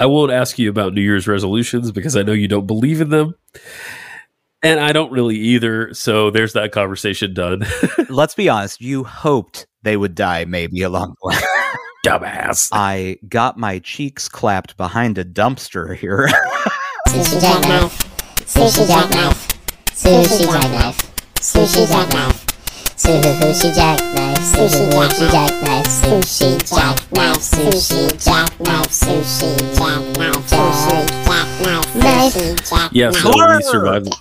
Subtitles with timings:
[0.00, 3.10] I won't ask you about New Year's resolutions because I know you don't believe in
[3.10, 3.34] them.
[4.62, 5.92] And I don't really either.
[5.92, 7.66] So there's that conversation done.
[8.08, 8.80] Let's be honest.
[8.80, 11.36] You hoped they would die maybe along the way.
[12.06, 12.70] Dumbass.
[12.72, 16.28] I got my cheeks clapped behind a dumpster here.
[17.08, 17.98] Sushi jackknife.
[18.46, 19.48] Sushi jackknife.
[19.88, 21.14] Sushi jackknife.
[21.36, 22.49] Sushi jackknife.
[23.04, 24.38] Sushi jackknife.
[24.52, 25.86] Sushi jackknife.
[25.88, 27.40] Sushi jackknife.
[27.40, 28.88] Sushi jackknife.
[28.90, 30.44] Sushi jackknife.
[30.44, 31.88] Sushi jackknife.
[31.94, 32.90] Sushi jackknife.
[32.92, 33.56] Yeah, so Brr.
[33.56, 34.14] we survived.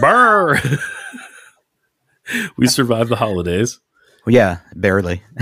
[0.00, 0.60] Burr.
[2.58, 3.80] we survived the holidays.
[4.26, 5.22] yeah, barely.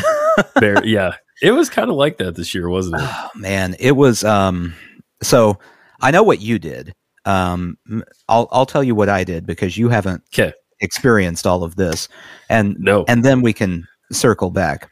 [0.57, 3.07] There, yeah, it was kind of like that this year, wasn't it?
[3.07, 4.73] Oh man, it was um
[5.23, 5.59] so
[6.01, 6.95] I know what you did.
[7.27, 11.65] Um m- I'll I'll tell you what I did because you haven't Okay, experienced all
[11.65, 12.09] of this.
[12.51, 14.91] And no, and then we can circle back.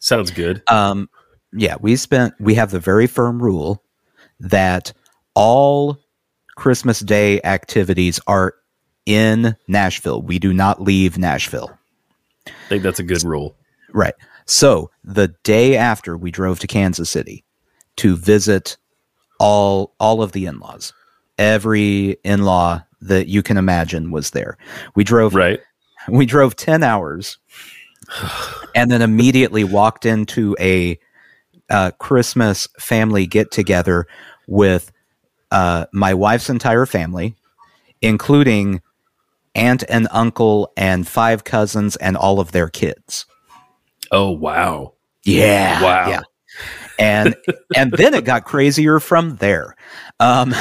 [0.00, 0.62] sounds good.
[0.68, 1.08] Um
[1.52, 3.82] yeah, we spent we have the very firm rule
[4.40, 4.92] that
[5.34, 5.98] all
[6.56, 8.54] Christmas Day activities are
[9.06, 10.22] in Nashville.
[10.22, 11.76] We do not leave Nashville.
[12.46, 13.56] I think that's a good rule.
[13.92, 14.14] Right.
[14.46, 17.44] So the day after we drove to Kansas City
[17.96, 18.76] to visit
[19.38, 20.92] all all of the in-laws.
[21.38, 24.56] Every in-law that you can imagine was there.
[24.94, 25.60] We drove Right?
[26.08, 27.38] we drove 10 hours
[28.74, 30.98] and then immediately walked into a
[31.70, 34.06] uh, Christmas family get together
[34.46, 34.92] with
[35.50, 37.36] uh, my wife's entire family,
[38.02, 38.82] including
[39.54, 43.24] aunt and uncle and five cousins and all of their kids.
[44.10, 44.94] Oh wow!
[45.24, 45.82] Yeah.
[45.82, 46.08] Wow.
[46.08, 46.22] Yeah.
[46.98, 47.36] And
[47.76, 49.74] and then it got crazier from there.
[50.20, 50.54] Um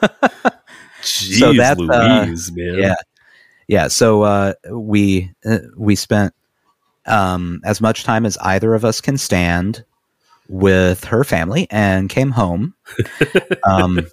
[1.06, 2.78] Jeez, So that's, uh, man.
[2.78, 2.96] yeah.
[3.68, 6.32] Yeah, so uh we uh, we spent
[7.06, 9.84] um as much time as either of us can stand
[10.48, 12.74] with her family and came home.
[13.64, 14.06] um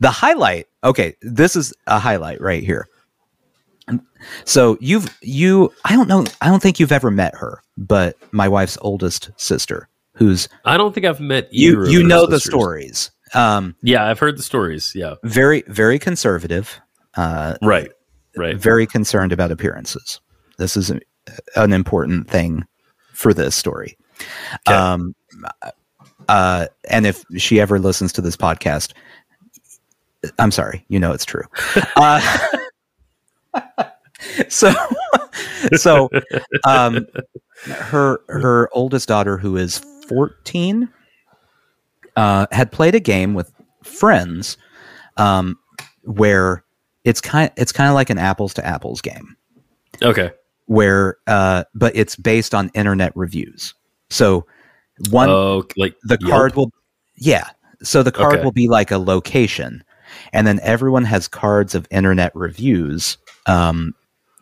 [0.00, 0.66] the highlight.
[0.82, 2.86] Okay, this is a highlight right here.
[4.44, 8.48] So you've you I don't know I don't think you've ever met her, but my
[8.48, 11.86] wife's oldest sister who's I don't think I've met either.
[11.86, 13.10] you you know the stories.
[13.34, 14.92] Um, Yeah, I've heard the stories.
[14.94, 16.80] Yeah, very very conservative.
[17.16, 17.90] Uh, right,
[18.36, 18.56] right.
[18.56, 20.20] very concerned about appearances.
[20.58, 20.90] This is
[21.56, 22.64] an important thing
[23.12, 23.96] for this story.
[24.68, 24.76] Okay.
[24.76, 25.14] Um,
[26.28, 28.92] uh, and if she ever listens to this podcast,
[30.38, 31.44] I'm sorry, you know it's true.
[31.96, 32.20] Uh,
[34.48, 34.72] so,
[35.76, 36.08] so,
[36.66, 37.06] um,
[37.66, 39.78] her her oldest daughter, who is
[40.08, 40.88] 14,
[42.16, 43.52] uh, had played a game with
[43.82, 44.56] friends,
[45.16, 45.58] um,
[46.02, 46.64] where
[47.04, 49.36] it's kind it's kind of like an apples to apples game
[50.02, 50.30] Okay.
[50.66, 53.74] where uh but it's based on internet reviews
[54.10, 54.46] so
[55.10, 56.30] one oh, like the Yelp?
[56.30, 56.70] card will
[57.16, 57.48] yeah
[57.82, 58.44] so the card Okay.
[58.44, 59.84] will be like a location
[60.32, 63.94] and then everyone has cards of internet reviews um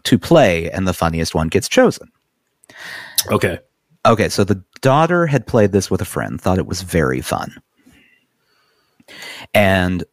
[0.05, 2.11] to play and the funniest one gets chosen
[3.31, 3.59] Okay.
[4.07, 7.55] Okay so the daughter had played this with a friend thought it was very fun
[9.55, 10.05] and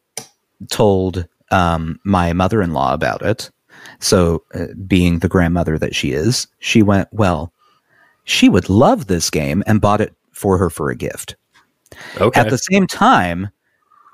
[0.68, 3.50] told um, my mother-in-law about it
[3.98, 7.52] so uh, being the grandmother that she is she went well
[8.24, 11.36] she would love this game and bought it for her for a gift
[12.20, 12.40] Okay.
[12.40, 13.48] at the same time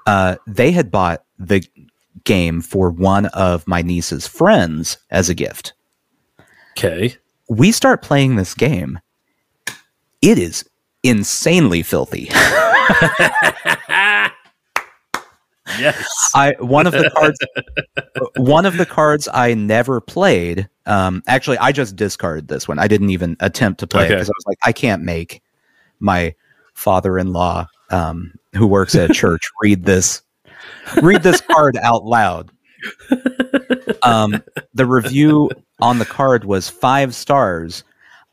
[0.06, 1.62] uh, they had bought the
[2.24, 5.74] game for one of my niece's friends as a gift
[6.78, 7.14] okay.
[7.48, 8.98] we start playing this game
[10.22, 10.64] it is
[11.02, 12.28] insanely filthy
[15.78, 16.30] Yes.
[16.34, 17.38] I one of the cards
[18.36, 20.68] one of the cards I never played.
[20.86, 22.78] Um, actually, I just discarded this one.
[22.78, 25.42] I didn't even attempt to play it because I was like, I can't make
[25.98, 26.34] my
[26.74, 30.22] father-in-law, um, who works at a church, read this
[31.02, 32.50] read this card out loud.
[34.02, 34.42] Um,
[34.74, 35.50] the review
[35.80, 37.82] on the card was five stars.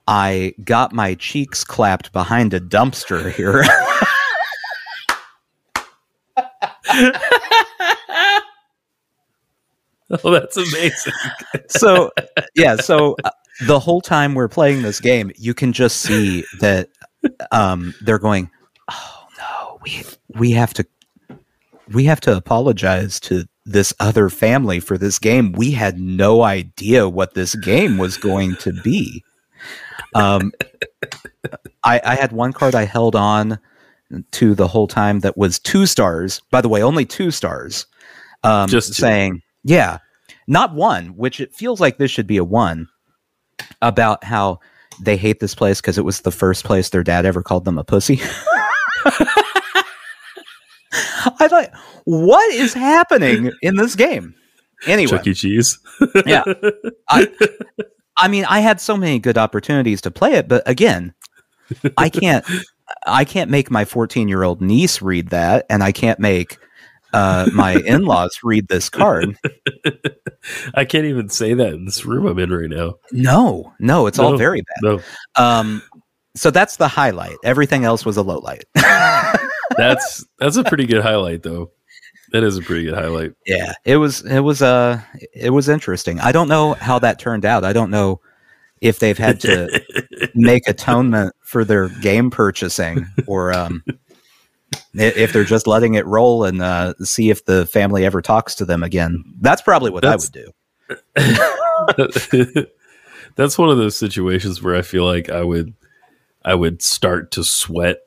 [0.07, 3.63] I got my cheeks clapped behind a dumpster here.
[10.23, 11.13] oh, that's amazing.
[11.67, 12.11] so
[12.55, 13.29] yeah so uh,
[13.65, 16.89] the whole time we're playing this game you can just see that
[17.51, 18.49] um they're going
[18.91, 20.03] oh no we
[20.35, 20.85] we have to
[21.93, 27.07] we have to apologize to this other family for this game we had no idea
[27.07, 29.23] what this game was going to be
[30.15, 30.51] um
[31.83, 33.59] i i had one card i held on
[34.31, 37.85] to the whole time that was two stars by the way only two stars
[38.43, 39.01] um Just two.
[39.01, 39.97] saying yeah
[40.47, 42.87] not one, which it feels like this should be a one,
[43.81, 44.59] about how
[45.01, 47.77] they hate this place because it was the first place their dad ever called them
[47.77, 48.19] a pussy.
[51.39, 51.69] I thought,
[52.03, 54.35] what is happening in this game?
[54.85, 55.33] Anyway, Chuck E.
[55.33, 55.79] Cheese.
[56.25, 56.43] yeah.
[57.09, 57.27] I,
[58.17, 61.13] I mean, I had so many good opportunities to play it, but again,
[61.97, 62.45] I can't.
[63.07, 66.57] I can't make my 14 year old niece read that, and I can't make
[67.13, 69.37] uh, my in laws read this card.
[70.75, 72.95] I can't even say that in this room I'm in right now.
[73.11, 74.77] No, no, it's all very bad.
[74.81, 75.01] No,
[75.35, 75.81] Um,
[76.35, 77.37] so that's the highlight.
[77.43, 78.65] Everything else was a low light.
[79.77, 81.71] that's that's a pretty good highlight, though.
[82.33, 83.33] That is a pretty good highlight.
[83.45, 84.25] yeah, it was.
[84.25, 84.61] It was.
[84.61, 85.01] Uh,
[85.33, 86.19] it was interesting.
[86.19, 87.63] I don't know how that turned out.
[87.63, 88.19] I don't know
[88.81, 89.81] if they've had to
[90.35, 93.83] make atonement for their game purchasing or um,
[94.93, 98.65] if they're just letting it roll and uh, see if the family ever talks to
[98.65, 99.23] them again.
[99.39, 100.53] That's probably what That's- I would
[102.55, 102.63] do.
[103.35, 105.73] that's one of those situations where I feel like I would
[106.43, 107.99] I would start to sweat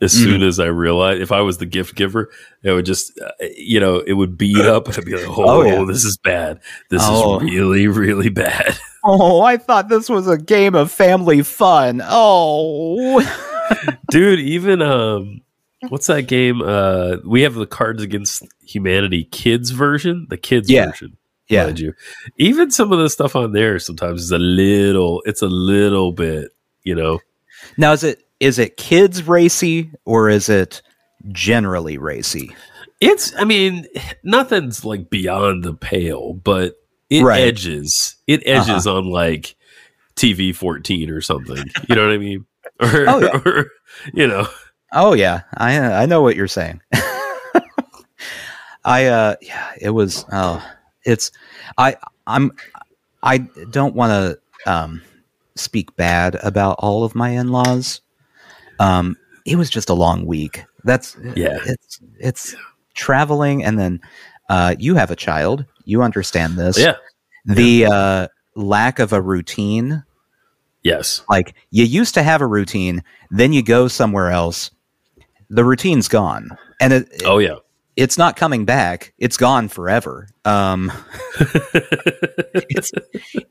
[0.00, 2.30] as soon as I realized if I was the gift giver,
[2.62, 5.44] it would just uh, you know it would beat up and I'd be like, oh,
[5.44, 5.84] Oh, yeah.
[5.86, 6.60] this is bad.
[6.90, 7.38] This Oh.
[7.38, 8.76] is really really bad.
[9.06, 12.00] Oh, I thought this was a game of family fun.
[12.02, 13.20] Oh,
[14.10, 15.42] dude even um
[15.90, 20.86] what's that game uh we have the cards against humanity kids version the kids Yeah.
[20.86, 21.16] version
[21.48, 21.68] yeah.
[21.68, 21.92] you
[22.38, 26.52] even some of the stuff on there sometimes is a little it's a little bit
[26.82, 27.20] you know
[27.76, 30.82] Now is it is it kids racy or is it
[31.32, 32.54] generally racy?
[33.00, 33.86] it's i mean
[34.22, 36.74] nothing's like beyond the pale but
[37.10, 37.38] it Right.
[37.40, 37.48] Uh-huh.
[37.48, 39.56] edges it edges on like
[40.16, 42.46] tv 14 or something you know what i mean
[42.80, 43.40] or, Oh, yeah.
[43.44, 43.70] or
[44.14, 44.46] you know
[44.96, 46.80] Oh yeah, I uh, I know what you're saying.
[48.84, 50.64] I uh yeah, it was oh
[51.04, 51.32] it's
[51.78, 51.96] I
[52.28, 52.52] I'm
[53.22, 55.02] I don't want to um
[55.56, 58.02] speak bad about all of my in-laws.
[58.78, 59.16] Um
[59.46, 60.64] it was just a long week.
[60.84, 61.58] That's Yeah.
[61.64, 62.56] It's it's
[62.94, 64.00] traveling and then
[64.48, 65.64] uh you have a child.
[65.84, 66.78] You understand this.
[66.78, 66.96] yeah
[67.44, 70.04] The uh lack of a routine
[70.82, 74.70] yes like you used to have a routine, then you go somewhere else.
[75.50, 77.56] The routine's gone, and it, oh yeah
[77.96, 79.12] it's not coming back.
[79.18, 80.28] It's gone forever.
[80.44, 80.92] Um,
[81.40, 82.92] it's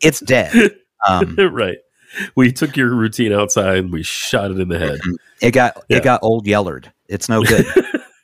[0.02, 0.76] it's dead.
[1.08, 1.78] Um, right.
[2.36, 5.00] We took your routine outside and we shot it in the head.
[5.42, 5.98] it got Yeah.
[5.98, 6.92] it got old yellered.
[7.08, 7.66] It's no good.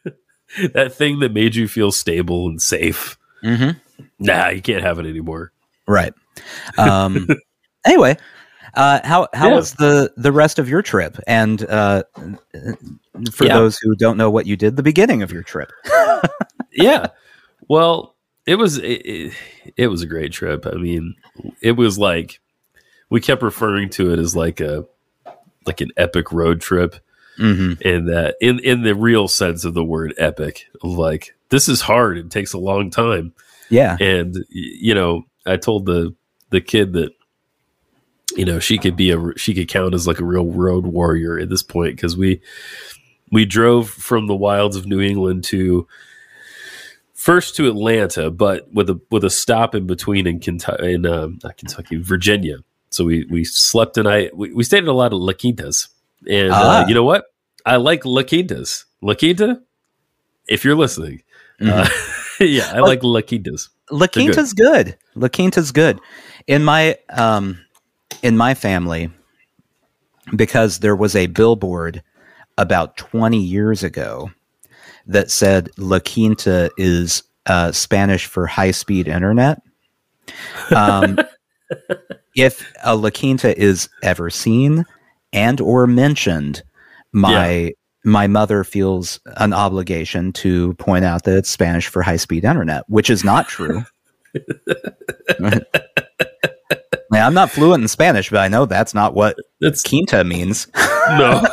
[0.74, 3.18] that thing that made you feel stable and safe.
[3.42, 3.72] hmm
[4.20, 5.52] Nah, you can't have it anymore.
[5.88, 6.14] Right.
[6.78, 7.28] Um,
[7.86, 8.16] anyway,
[8.76, 9.56] uh, how how Yeah.
[9.56, 11.18] was the the rest of your trip?
[11.28, 12.04] And uh,
[13.34, 13.54] for Yeah.
[13.58, 15.72] those who don't know what you did, the beginning of your trip.
[16.72, 17.08] Yeah.
[17.68, 18.16] Well,
[18.46, 19.34] it was it, it,
[19.76, 20.66] it was a great trip.
[20.66, 21.16] I mean,
[21.62, 22.40] it was like
[23.10, 24.86] we kept referring to it as like a
[25.66, 26.96] like an epic road trip
[27.38, 31.82] hmm and that in in the real sense of the word epic like this is
[31.82, 32.18] hard.
[32.18, 33.34] It takes a long time.
[33.70, 33.98] Yeah.
[34.00, 36.16] and you know i told the
[36.50, 37.12] the kid that
[38.36, 41.38] you know she could be a she could count as like a real road warrior
[41.40, 42.42] at this point because we
[43.32, 45.88] we drove from the wilds of new england to
[47.14, 51.38] first to atlanta but with a with a stop in between in kentucky in um,
[51.44, 52.58] not kentucky virginia
[52.90, 55.88] so we we slept a night we, we stayed at a lot of la quintas
[56.30, 56.84] and Ah.
[56.84, 57.26] uh, you know what
[57.66, 59.62] i like la quintas la quinta
[60.48, 61.22] if you're listening
[61.62, 61.70] Mhm.
[61.72, 61.90] uh,
[62.46, 64.96] yeah i like la quintas La Quinta's good.
[65.16, 66.00] La Quinta's good.
[66.46, 67.58] In my um
[68.22, 69.10] in my family,
[70.36, 72.04] because there was a billboard
[72.60, 74.30] about 20 years ago
[75.08, 79.60] that said La Quinta is uh, Spanish for high speed internet.
[80.76, 81.18] Um,
[82.40, 84.86] if a La Quinta is ever seen
[85.34, 86.64] and or mentioned,
[87.12, 87.74] my
[88.06, 92.84] my mother feels an obligation to point out that it's Spanish for high speed internet,
[92.88, 93.84] which is not true.
[97.12, 100.68] Now, I'm not fluent in Spanish, but I know that's not what that's quinta means.
[101.10, 101.44] no.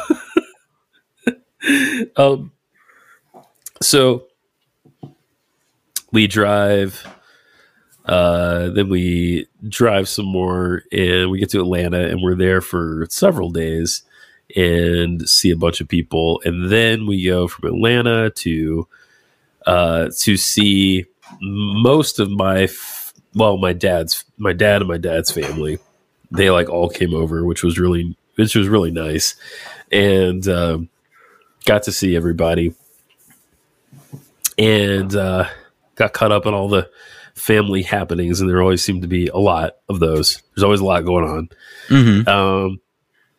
[2.17, 2.53] um,
[3.81, 4.27] so
[6.13, 7.07] we drive,
[8.07, 13.07] uh, then we drive some more, and we get to Atlanta, and we're there for
[13.11, 14.03] several days
[14.55, 18.87] and see a bunch of people, and then we go from Atlanta to
[19.67, 21.05] uh, to see
[21.41, 25.79] most of my f- well, my dad's my dad and my dad's family.
[26.31, 29.35] They like all came over, which was really which was really nice,
[29.91, 30.89] and um,
[31.65, 32.73] got to see everybody,
[34.57, 35.49] and uh,
[35.97, 36.89] got caught up in all the
[37.37, 40.43] family happenings, and there always seem to be a lot of those.
[40.55, 41.49] There's always a lot going on.
[41.89, 42.29] Mm-hmm.
[42.29, 42.81] Um,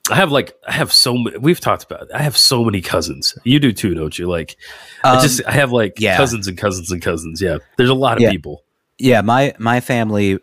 [0.09, 1.37] I have like I have so many.
[1.37, 2.03] We've talked about.
[2.03, 2.09] It.
[2.13, 3.37] I have so many cousins.
[3.43, 4.27] You do too, don't you?
[4.27, 4.55] Like,
[5.03, 6.15] I Um, just I have like yeah.
[6.15, 7.41] cousins and cousins and cousins.
[7.41, 8.31] Yeah, there's a lot of Yeah.
[8.31, 8.63] people.
[8.99, 10.39] Yeah, my my family,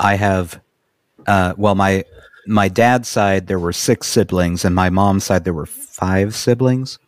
[0.00, 0.60] I have,
[1.26, 2.04] uh, well, my
[2.46, 6.98] my dad's side there were six siblings, and my mom's side there were five siblings.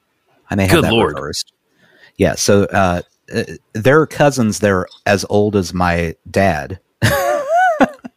[0.50, 1.14] I may have Good that Lord.
[1.14, 1.52] reversed.
[2.18, 3.00] Yeah, so uh,
[3.32, 6.80] uh, their cousins they're as old as my dad.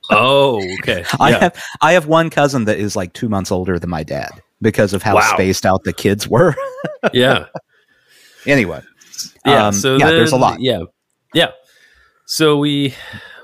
[0.10, 1.04] Oh, okay.
[1.20, 4.30] I have I have one cousin that is like two months older than my dad
[4.62, 5.34] because of how Wow.
[5.34, 6.56] spaced out the kids were.
[7.14, 7.48] yeah.
[8.46, 8.82] anyway,
[9.46, 9.68] Yeah.
[9.68, 10.62] Um, so yeah, there's a lot.
[10.62, 10.84] Yeah.
[11.34, 11.52] Yeah.
[12.26, 12.94] So we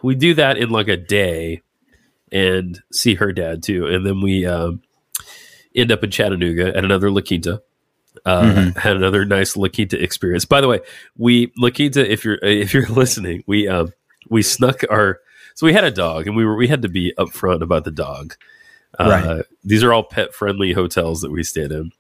[0.02, 1.62] we do that in like a day
[2.32, 3.86] and see her dad too.
[3.88, 4.82] And then we um
[5.76, 7.62] end up in Chattanooga at another La Quinta.
[8.26, 8.78] Uh, Mhm.
[8.78, 10.46] had another nice La Quinta experience.
[10.46, 10.80] By the way,
[11.18, 13.92] we La Quinta, if you're if you're listening, we um
[14.30, 15.20] we snuck our
[15.56, 17.92] so we had a dog and we were we had to be upfront about the
[17.92, 18.36] dog.
[19.00, 19.46] Uh, Right.
[19.64, 21.92] These are all pet friendly hotels that we stayed in,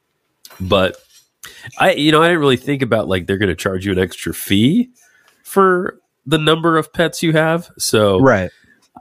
[0.61, 0.95] but
[1.79, 3.99] I you know I didn't really think about like they're going to charge you an
[3.99, 4.89] extra fee
[5.43, 7.69] for the number of pets you have.
[7.77, 8.49] So right.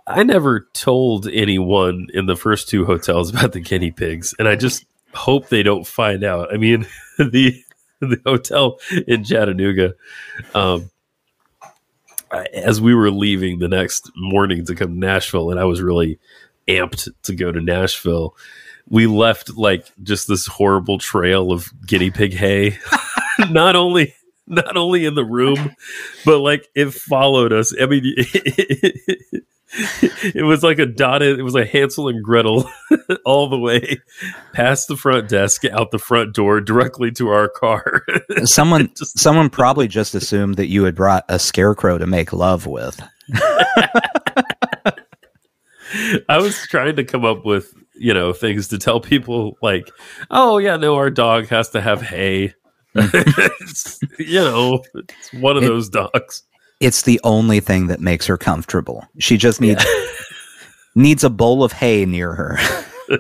[0.08, 4.56] I never told anyone in the first two hotels about the guinea pigs, and I
[4.56, 4.84] just
[5.14, 6.52] hope they don't find out.
[6.52, 6.87] I mean,
[7.19, 7.62] the
[8.00, 9.95] the hotel in Chattanooga,
[10.54, 10.90] um,
[12.52, 16.19] as we were leaving the next morning to come to Nashville, and I was really
[16.69, 18.37] amped to go to Nashville.
[18.88, 22.78] We left like just this horrible trail of guinea pig hay,
[23.50, 24.14] not only
[24.47, 25.76] not only in the room,
[26.25, 27.73] but like it followed us.
[27.81, 29.45] I mean, it
[30.34, 31.38] was like a dotted.
[31.38, 32.70] It was like Hansel and Gretel
[33.24, 33.98] all the way
[34.52, 38.02] past the front desk, out the front door, directly to our car.
[38.44, 42.66] Someone Just- someone probably just assumed that you had brought a scarecrow to make love
[42.66, 43.00] with.
[46.28, 49.90] I was trying to come up with you know things to tell people like,
[50.30, 52.54] oh yeah, no, our dog has to have hay.
[52.96, 53.98] Mm.
[54.18, 56.42] You know, it's one of It- those dogs.
[56.82, 59.06] It's the only thing that makes her comfortable.
[59.18, 59.84] She just needs
[60.94, 62.58] needs a bowl of hay near her.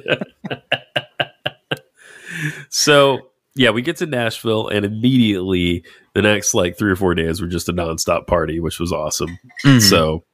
[2.70, 7.40] So yeah, we get to Nashville, and immediately the next like three or four days
[7.40, 9.38] were just a nonstop party, which was awesome.
[9.64, 9.78] Mm-hmm.
[9.78, 10.24] So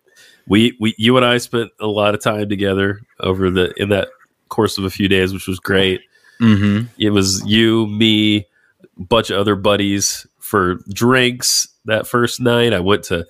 [0.46, 4.08] we we you and I spent a lot of time together over the in that
[4.48, 6.00] course of a few days, which was great.
[6.38, 8.46] hmm It was you, me,
[8.98, 12.72] a bunch of other buddies for drinks that first night.
[12.72, 13.26] I went to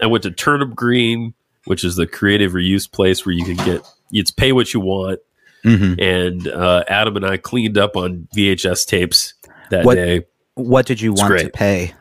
[0.00, 1.34] I went to Turnip Green,
[1.64, 5.20] which is the creative reuse place where you can get it's pay what you want.
[5.62, 9.34] hmm And uh, Adam and I cleaned up on VHS tapes
[9.70, 10.26] that What- day.
[10.54, 11.94] What did you want to pay?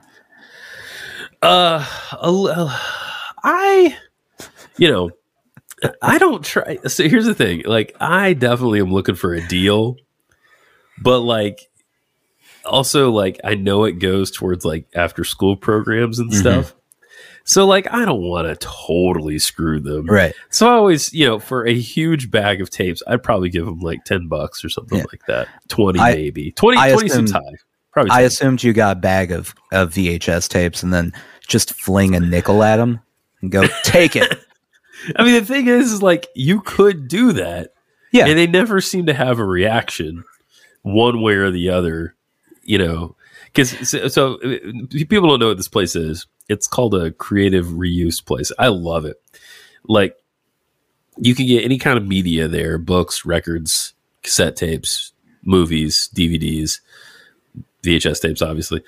[1.42, 1.86] Uh,
[3.44, 3.96] I,
[4.78, 5.12] you know,
[6.02, 6.78] I don't try.
[6.88, 9.96] So here's the thing: like, I definitely am looking for a deal,
[11.02, 11.69] but like,
[12.70, 16.40] also like, I know it goes towards like after school programs and Mhm.
[16.40, 16.76] stuff.
[17.46, 20.06] So like, I don't want to totally screw them.
[20.06, 20.34] Right.
[20.52, 23.80] So I always, you know, for a huge bag of tapes, I'd probably give them
[23.80, 25.06] like ten bucks or something Yeah.
[25.12, 25.48] like that.
[25.68, 26.52] Twenty I- maybe.
[26.52, 27.54] 20, I 20 seems assume- high.
[27.92, 28.12] Probably.
[28.12, 28.26] I 10.
[28.26, 31.12] assumed you got a bag of, of VHS tapes and then
[31.48, 33.00] just fling a nickel at them
[33.42, 34.40] and go, take it.
[35.16, 37.74] I mean, the thing is, is like you could do that,
[38.12, 38.28] Yeah.
[38.28, 40.24] and they never seem to have a reaction,
[40.84, 42.16] one way or the other.
[42.70, 44.58] You know, because so, so uh,
[44.92, 46.28] people don't know what this place is.
[46.50, 48.52] It's called a creative reuse place.
[48.60, 49.20] I love it.
[49.88, 50.16] Like
[51.18, 56.80] you can get any kind of media there: books, records, cassette tapes, movies, DVDs,
[57.82, 58.44] VHS tapes.
[58.44, 58.84] Obviously,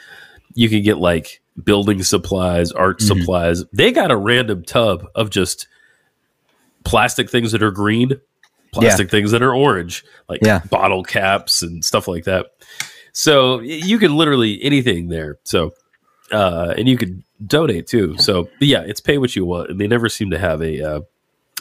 [0.54, 3.08] you can get like building supplies, art Mhm.
[3.08, 3.64] supplies.
[3.74, 5.66] They got a random tub of just
[6.84, 8.12] plastic things that are green,
[8.74, 10.60] plastic things that are orange, like Yeah.
[10.70, 12.48] bottle caps and stuff like that.
[13.13, 15.38] So you can literally anything there.
[15.44, 15.74] So,
[16.32, 18.18] uh, and you could donate too.
[18.18, 21.01] So yeah, it's pay what you want, and they never seem to have a uh,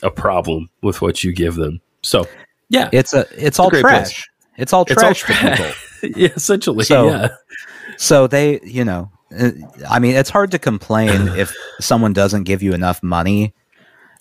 [0.02, 1.80] a problem with what you give them.
[2.02, 2.26] So
[2.68, 4.14] yeah, It's a it's all great trash.
[4.14, 4.28] place.
[4.58, 6.12] It's all It's all trash for people.
[6.20, 7.28] yeah, essentially, So- yeah.
[7.96, 9.50] So they, you know, uh,
[9.88, 13.52] I mean, it's hard to complain if someone doesn't give you enough money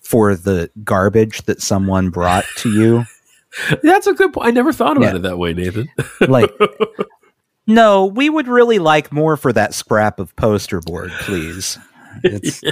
[0.02, 3.04] for the garbage that someone brought to you.
[3.82, 4.48] That's a good point.
[4.48, 5.16] I never thought about Yeah.
[5.16, 5.88] it that way, Nathan.
[6.20, 6.50] Like,
[7.74, 11.78] no, we would really like more for that scrap of poster board, please.
[12.24, 12.62] It's,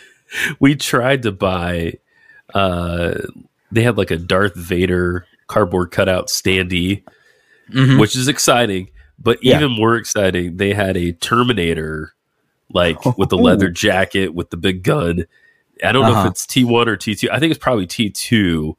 [0.60, 1.94] we tried to buy
[2.54, 3.14] uh
[3.70, 7.02] they had like a Darth Vader cardboard cutout standee,
[7.72, 7.98] Mhm.
[7.98, 9.56] which is exciting, but Yeah.
[9.56, 12.12] even more exciting, they had a Terminator
[12.74, 15.24] like with the leather jacket with the big gun.
[15.84, 16.26] I don't know Uh-huh.
[16.26, 17.28] if it's T1 or T2.
[17.30, 18.74] I think it's probably T2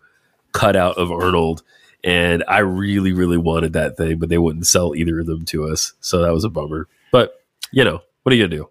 [0.51, 1.63] cutout of Arnold.
[2.03, 5.65] And I really, really wanted that thing, but they wouldn't sell either of them to
[5.65, 6.87] us, so that was a bummer.
[7.11, 7.41] But
[7.71, 8.69] you know, what are you gonna do?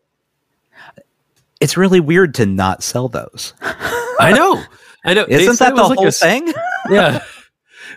[1.60, 3.54] It's really weird to not sell those.
[3.60, 4.62] I know,
[5.04, 5.26] I know.
[5.28, 6.52] Isn't that the like whole a thing?
[6.90, 7.22] Yeah.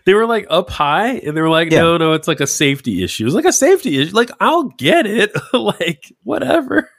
[0.06, 1.80] They were like up high and they were like, Yeah.
[1.82, 3.26] no, no, it's like a safety issue.
[3.26, 4.14] It's like a safety issue.
[4.14, 5.32] Like, I'll get it.
[5.54, 6.92] like, whatever.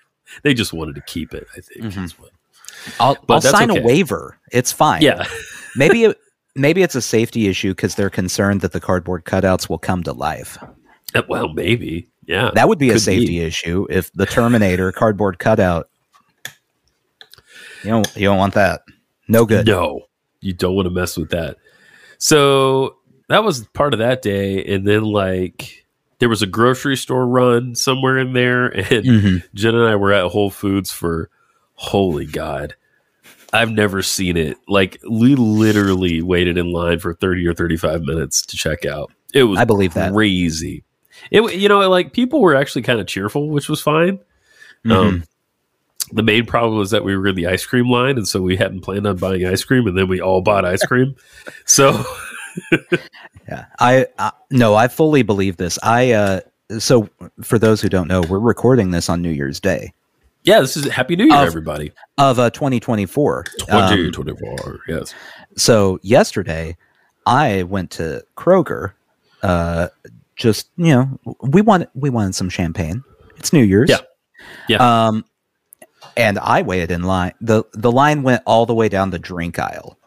[0.42, 1.92] They just wanted to keep it, I think.
[1.92, 2.10] Mhm.
[2.18, 2.32] what-
[2.98, 3.80] I'll, I'll sign okay.
[3.80, 4.36] a waiver.
[4.50, 5.02] It's fine.
[5.02, 5.24] Yeah.
[5.76, 6.18] maybe it,
[6.56, 10.12] maybe it's a safety issue because they're concerned that the cardboard cutouts will come to
[10.12, 10.58] life.
[11.14, 12.08] Uh, Well, maybe.
[12.26, 12.50] Yeah.
[12.54, 13.40] That would be a safety be.
[13.40, 15.88] issue if the Terminator cardboard cutout.
[17.84, 18.82] You don't you don't want that.
[19.28, 19.66] No good.
[19.66, 20.02] No,
[20.40, 21.56] you don't want to mess with that.
[22.18, 22.96] So
[23.28, 24.64] that was part of that day.
[24.64, 25.84] And then, like,
[26.18, 28.66] there was a grocery store run somewhere in there.
[28.66, 29.42] And Mhm.
[29.54, 31.28] Jen and I were at Whole Foods for
[31.74, 32.74] holy God.
[33.52, 34.58] I've never seen it.
[34.68, 39.12] Like we literally waited in line for 30 or 35 minutes to check out.
[39.34, 40.12] It was I believe that.
[40.12, 40.84] crazy.
[41.30, 44.18] It w- you know, like people were actually kind of cheerful, which was fine.
[44.84, 44.92] Mhm.
[44.92, 45.24] Um
[46.12, 48.56] the main problem was that we were in the ice cream line and so we
[48.56, 51.16] hadn't planned on buying ice cream and then we all bought ice cream.
[51.64, 52.04] so
[53.48, 55.78] Yeah, I, I no, I fully believe this.
[55.82, 56.40] I uh,
[56.78, 57.08] so
[57.42, 59.92] for those who don't know, we're recording this on New Year's Day
[60.46, 61.92] yeah, this is happy new year Of- everybody.
[62.18, 63.38] of uh 2024.
[63.68, 64.80] Um, 2024.
[64.88, 65.14] yes.
[65.56, 66.76] so yesterday,
[67.26, 68.92] I went to Kroger.
[69.42, 69.88] Uh,
[70.36, 73.04] just you know, we want we wanted some champagne.
[73.36, 73.90] It's New Year's.
[73.90, 73.98] Yeah.
[74.68, 75.06] Yeah.
[75.08, 75.24] Um,
[76.16, 77.32] and I waited in line.
[77.40, 79.98] the The line went all the way down the drink aisle.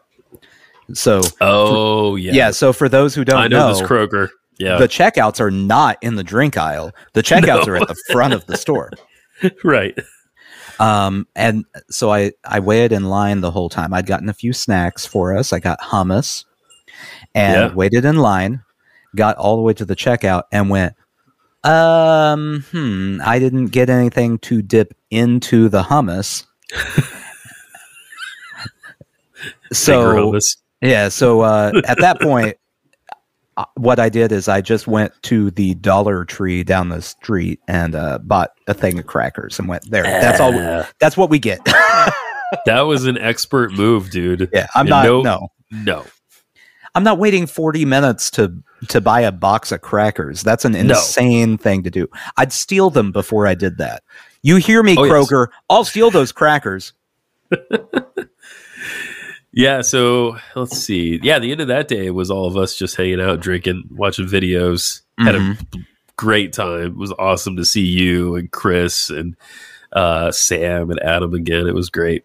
[0.94, 2.32] So Oh, yeah.
[2.32, 4.28] yeah, so for those who don't I know, know, this Kroger.
[4.58, 4.76] Yeah.
[4.78, 6.92] the checkouts are not in the drink aisle.
[7.12, 7.72] The checkouts No.
[7.74, 8.90] are at the front of the store.
[9.64, 9.96] right.
[10.80, 13.92] Um, and so I, I waited in line the whole time.
[13.94, 15.52] I'd gotten a few snacks for us.
[15.52, 16.44] I got hummus
[17.34, 17.74] and Yeah.
[17.74, 18.62] waited in line,
[19.14, 20.94] got all the way to the checkout and went,
[21.64, 26.44] um, hmm, I didn't get anything to dip into the hummus.
[29.72, 30.56] So hummus.
[30.80, 32.56] yeah, so uh, at that point,
[33.76, 37.94] what I did is I just went to the Dollar Tree down the street and
[37.94, 40.02] uh, bought a thing of crackers and went there.
[40.04, 40.52] That's all.
[40.54, 41.64] Ah, That's what we get.
[42.66, 44.48] that was an expert move, dude.
[44.52, 45.04] yeah, I'm And not.
[45.04, 46.04] no- no, No.
[46.94, 48.52] I'm not waiting 40 minutes to
[48.88, 50.42] to buy a box of crackers.
[50.42, 52.08] That's an insane thing to do.
[52.36, 54.02] I'd steal them before I did that.
[54.42, 55.12] You hear me, Oh, yes.
[55.30, 55.48] Kroger?
[55.68, 56.92] I'll steal those crackers.
[59.52, 61.18] Yeah, so let's see.
[61.22, 64.26] Yeah, the end of that day was all of us just hanging out, drinking, watching
[64.26, 65.02] videos.
[65.18, 65.56] Had a
[66.16, 66.80] great time.
[66.86, 69.36] It was awesome to see you and Chris and
[69.92, 71.66] uh, Sam and Adam again.
[71.66, 72.24] It was great.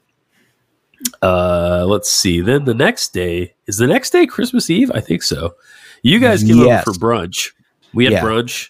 [1.22, 2.42] Uh, let's see.
[2.42, 4.92] Then the next day is the next day Christmas Eve.
[4.94, 5.56] I think so.
[6.04, 6.88] You guys came Yes.
[6.88, 7.52] over for brunch.
[7.94, 8.22] We had Yeah.
[8.24, 8.70] brunch,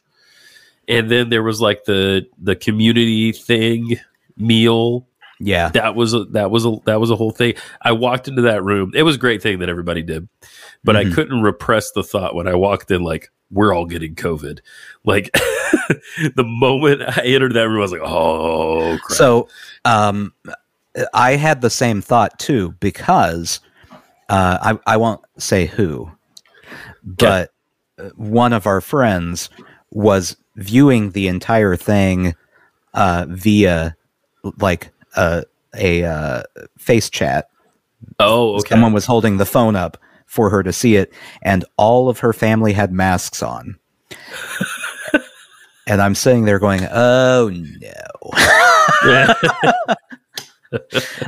[0.87, 3.99] and then there was like the the community thing
[4.37, 5.07] meal
[5.39, 7.55] Yeah, that was a, that was a that was a whole thing.
[7.81, 8.91] I walked into that room.
[8.95, 10.27] It was a great thing that everybody did,
[10.83, 11.13] but I Mhm.
[11.13, 13.03] couldn't repress the thought when I walked in.
[13.03, 14.59] Like we're all getting COVID.
[15.03, 15.31] Like
[16.35, 19.17] the moment I entered that room, I was like, oh crap.
[19.17, 19.49] So,
[19.83, 20.33] um,
[21.13, 23.59] I had the same thought too because
[24.29, 26.09] uh, I I won't say who,
[27.03, 27.51] but
[27.99, 29.49] uh, one of our friends
[29.91, 32.35] was viewing the entire thing
[32.93, 33.95] uh, via
[34.59, 35.41] like uh,
[35.75, 36.43] a uh,
[36.77, 37.49] face chat.
[38.19, 38.69] oh, okay.
[38.69, 42.33] Someone was holding the phone up for her to see it, and all of her
[42.33, 43.77] family had masks on.
[45.87, 47.95] and I'm sitting there going, "Oh no."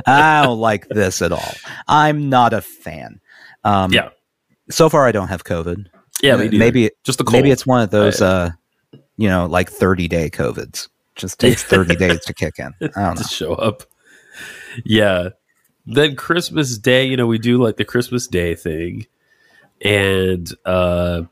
[0.06, 1.52] I don't like this at all.
[1.86, 3.20] I'm not a fan.
[3.64, 4.10] Um, Yeah.
[4.70, 5.86] So far, I don't have COVID.
[6.22, 7.32] yeah, maybe just a cold.
[7.32, 8.50] maybe it's one of those, uh,
[9.16, 10.88] you know, like 30 day COVIDs.
[11.18, 12.72] Just takes 30 days to kick in.
[12.80, 13.14] I don't know.
[13.14, 13.82] to show up.
[14.84, 15.30] Yeah.
[15.84, 19.06] Then Christmas Day, you know, we do like the Christmas Day thing.
[19.84, 21.22] And uh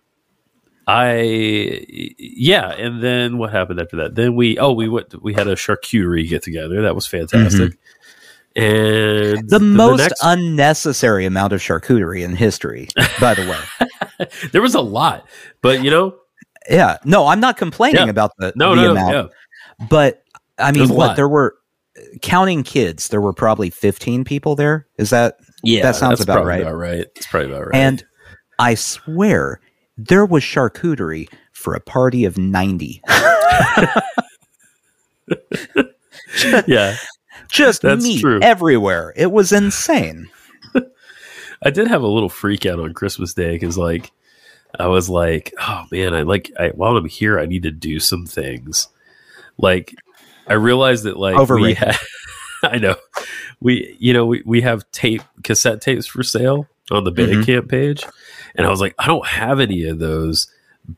[0.88, 1.84] I
[2.18, 4.14] yeah, and then what happened after that?
[4.14, 6.82] Then we oh we went we had a charcuterie get together.
[6.82, 7.76] That was fantastic.
[8.54, 12.88] And The most next- unnecessary amount of charcuterie in history,
[13.20, 13.42] by the
[14.18, 14.28] way.
[14.52, 15.28] there was a lot.
[15.60, 16.14] But you know,
[16.70, 16.96] Yeah.
[17.04, 18.10] No, I'm not complaining Yeah.
[18.10, 19.12] about the, no, the no, amount.
[19.12, 19.26] yeah.
[19.88, 20.22] But
[20.58, 21.16] I mean, what lot.
[21.16, 21.56] there were
[22.22, 24.86] counting kids, there were probably 15 people there.
[24.98, 26.62] Is that Yeah, That sounds about probably right.
[26.62, 27.06] About right.
[27.16, 27.74] It's probably about right.
[27.74, 28.04] And
[28.58, 29.60] I swear
[29.96, 33.02] there was charcuterie for a party of 90.
[36.66, 36.96] yeah.
[37.48, 38.40] Just That's meat true.
[38.42, 39.12] everywhere.
[39.16, 40.28] It was insane.
[41.62, 44.12] I did have a little freak out on Christmas Day because, like,
[44.78, 48.00] I was like, oh man, I like I, while I'm here, I need to do
[48.00, 48.88] some things.
[49.58, 49.94] Like
[50.46, 51.96] I realized that like we had,
[52.62, 52.96] I know
[53.60, 57.44] we you know we, we have tape cassette tapes for sale on the Mhm.
[57.44, 58.04] Bandcamp page,
[58.54, 60.48] and I was like, I don't have any of those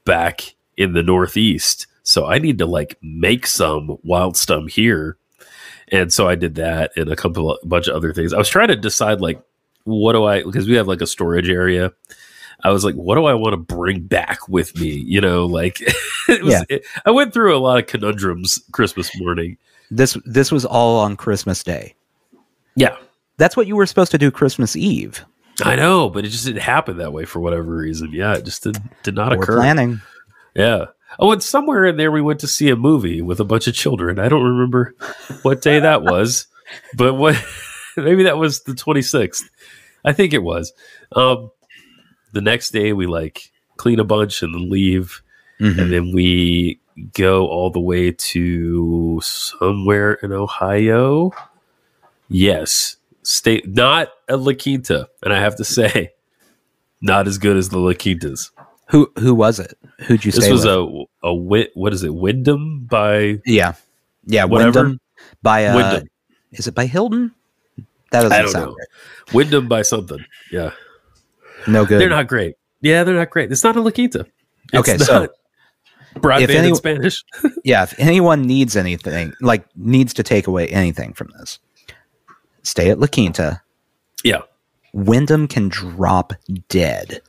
[0.05, 5.17] back in the Northeast, so I need to like make some whilst I'm here.
[5.91, 8.35] And so I did that and a couple a bunch of other things.
[8.35, 9.41] I was trying to decide like
[9.85, 11.93] what do I because we have like a storage area.
[12.65, 14.89] I was like, what do I want to bring back with me?
[14.89, 15.81] You know, like
[16.29, 16.53] it was.
[16.55, 16.63] Yeah.
[16.69, 19.57] it- I went through a lot of conundrums Christmas morning.
[19.91, 21.95] This this was all on Christmas Day.
[22.77, 22.97] Yeah,
[23.39, 25.25] That's what you were supposed to do Christmas Eve.
[25.65, 28.13] I know, but it just didn't happen that way for whatever reason.
[28.13, 29.57] Yeah, it just did, did not We're occur.
[29.57, 30.01] planning.
[30.55, 30.87] Yeah.
[31.19, 33.75] Oh, and somewhere in there we went to see a movie with a bunch of
[33.75, 34.19] children.
[34.21, 34.95] I don't remember
[35.43, 36.47] what day that was,
[36.95, 37.35] but what
[37.97, 39.43] maybe that was the 26th.
[40.05, 40.73] I think it was.
[41.17, 41.51] Um
[42.33, 45.23] the next day we like clean a bunch and then leave
[45.61, 45.79] Mhm.
[45.79, 46.79] and then we
[47.15, 51.31] go all the way to somewhere in Ohio.
[52.29, 52.97] Yes.
[53.23, 56.13] State not a La Quinta, and I have to say
[57.01, 58.51] not as good as the La Quintas.
[58.91, 59.77] Who who was it?
[60.07, 60.73] Who'd you This stay was with?
[60.73, 61.73] a a wit.
[61.75, 62.15] What is it?
[62.15, 63.75] Wyndham by yeah,
[64.25, 64.45] yeah.
[64.45, 64.81] Whatever.
[64.83, 65.01] Wyndham
[65.43, 66.09] by uh, Wyndham.
[66.53, 67.35] Is it by Hilton?
[68.13, 68.73] That doesn't I don't sound know.
[68.77, 69.35] right.
[69.35, 70.25] Wyndham by something.
[70.51, 70.71] Yeah,
[71.67, 72.01] No good.
[72.01, 72.55] they're not great.
[72.81, 73.51] Yeah, they're not great.
[73.51, 74.27] It's not a La Quinta.
[74.73, 75.29] It's Okay, so
[76.15, 77.25] broadband if any- in Spanish.
[77.65, 81.59] yeah, if anyone needs anything, like needs to take away anything from this,
[82.63, 83.61] stay at La Quinta.
[84.25, 84.43] yeah,
[84.93, 86.33] Wyndham can drop
[86.69, 87.21] dead.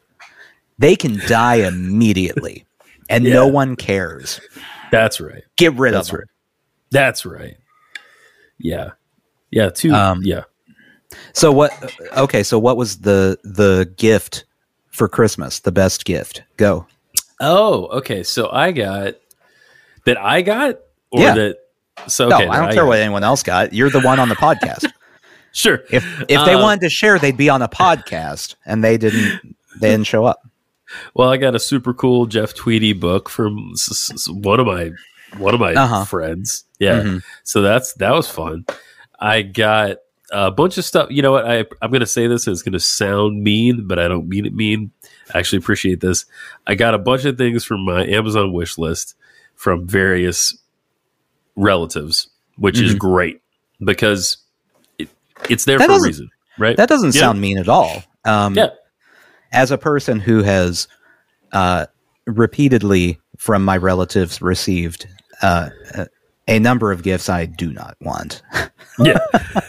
[0.78, 2.66] They can die immediately,
[3.10, 4.40] and no one cares.
[4.92, 5.44] that's right.
[5.58, 6.20] Get rid That's of them.
[6.20, 6.28] right.
[6.92, 7.58] That's right.
[8.58, 8.92] Yeah,
[9.52, 9.70] yeah.
[9.70, 9.92] Two.
[9.94, 10.44] Um, yeah.
[11.34, 11.72] So what?
[12.18, 14.46] Okay, so what was the the gift
[14.92, 15.60] for Christmas?
[15.60, 16.44] The best gift?
[16.58, 16.86] Go.
[17.40, 18.24] Oh, okay.
[18.24, 19.16] So I got
[20.06, 20.18] that.
[20.18, 20.76] I got
[21.12, 21.34] or Yeah.
[21.36, 21.58] that.
[22.08, 22.90] So No, okay, I don't that care got.
[22.90, 23.74] what anyone else got.
[23.74, 24.86] You're the one on the podcast.
[25.52, 25.80] Sure.
[25.90, 29.40] If if they Uh, wanted to share, they'd be on a podcast, and they didn't.
[29.82, 30.48] They didn't show up.
[31.16, 33.74] Well, I got a super cool Jeff Tweedy book from
[34.30, 34.92] one of my
[35.38, 36.06] one of my Uh-huh.
[36.06, 36.66] friends.
[36.78, 37.24] Yeah, Mhm.
[37.44, 38.66] so that's that was fun.
[39.20, 39.98] I got
[40.32, 41.10] a bunch of stuff.
[41.12, 41.46] You know what?
[41.46, 42.48] I I'm going to say this.
[42.48, 44.92] It's going to sound mean, but I don't mean it mean.
[45.34, 46.26] I actually appreciate this.
[46.68, 49.16] I got a bunch of things from my Amazon wish list
[49.56, 50.58] from various
[51.56, 53.00] relatives, which is Mhm.
[53.00, 53.42] great
[53.84, 54.38] because
[54.98, 55.10] it,
[55.50, 56.78] it's there That for a reason, right?
[56.78, 57.22] That doesn't Yeah.
[57.22, 58.04] sound mean at all.
[58.26, 58.70] Um, Yeah.
[59.52, 60.88] As a person who has
[61.52, 61.88] uh,
[62.28, 65.08] repeatedly from my relatives received
[65.42, 65.70] uh,
[66.48, 68.44] a number of gifts I do not want,
[69.00, 69.18] yeah,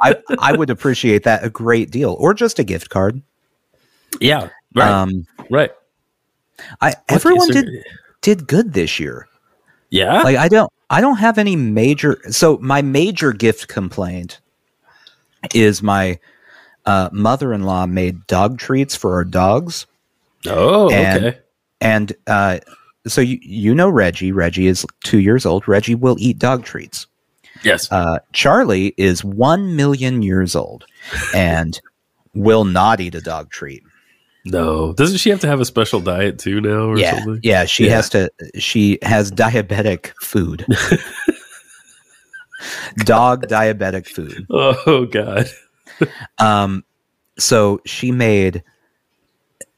[0.00, 3.20] I I would appreciate that a great deal, or just a gift card.
[4.20, 5.70] yeah, right, Um, right.
[6.80, 7.68] I everyone did
[8.22, 9.28] did good this year.
[9.90, 10.22] Yeah.
[10.22, 14.40] like i don't i don't have any major so my major gift complaint
[15.54, 16.18] is my
[16.86, 19.86] uh, mother-in-law made dog treats for our dogs
[20.48, 21.38] oh, and- okay.
[21.80, 22.58] and uh,
[23.06, 27.06] so you, you know reggie reggie is two years old reggie will eat dog treats
[27.66, 27.90] Yes.
[27.92, 30.84] uh, charlie is one million years old
[31.34, 31.78] and
[32.34, 33.82] will not eat a dog treat
[34.48, 34.92] no.
[34.92, 37.40] Doesn't she have to have a special diet too now or yeah something?
[37.42, 37.96] yeah she Yeah.
[37.96, 40.64] has to she has diabetic food
[42.98, 45.46] dog diabetic food Oh God.
[46.38, 46.84] Um,
[47.38, 48.62] so she made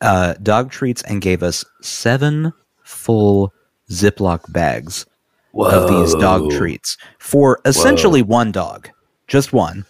[0.00, 3.52] uh, dog treats and gave us seven full
[3.90, 5.06] Ziploc bags
[5.66, 8.88] of these dog treats for essentially one dog,
[9.26, 9.84] just one.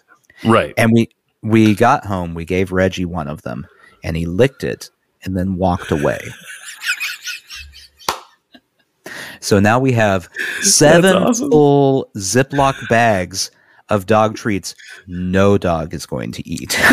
[0.44, 0.74] Right.
[0.76, 1.08] And we
[1.42, 3.66] we got home, we gave Reggie one of them,
[4.02, 4.90] and he licked it
[5.24, 6.20] and then walked away.
[9.40, 10.28] so now we have
[10.60, 11.50] seven awesome.
[11.50, 13.50] full Ziploc bags
[13.88, 14.74] of dog treats
[15.06, 16.78] no dog is going to eat.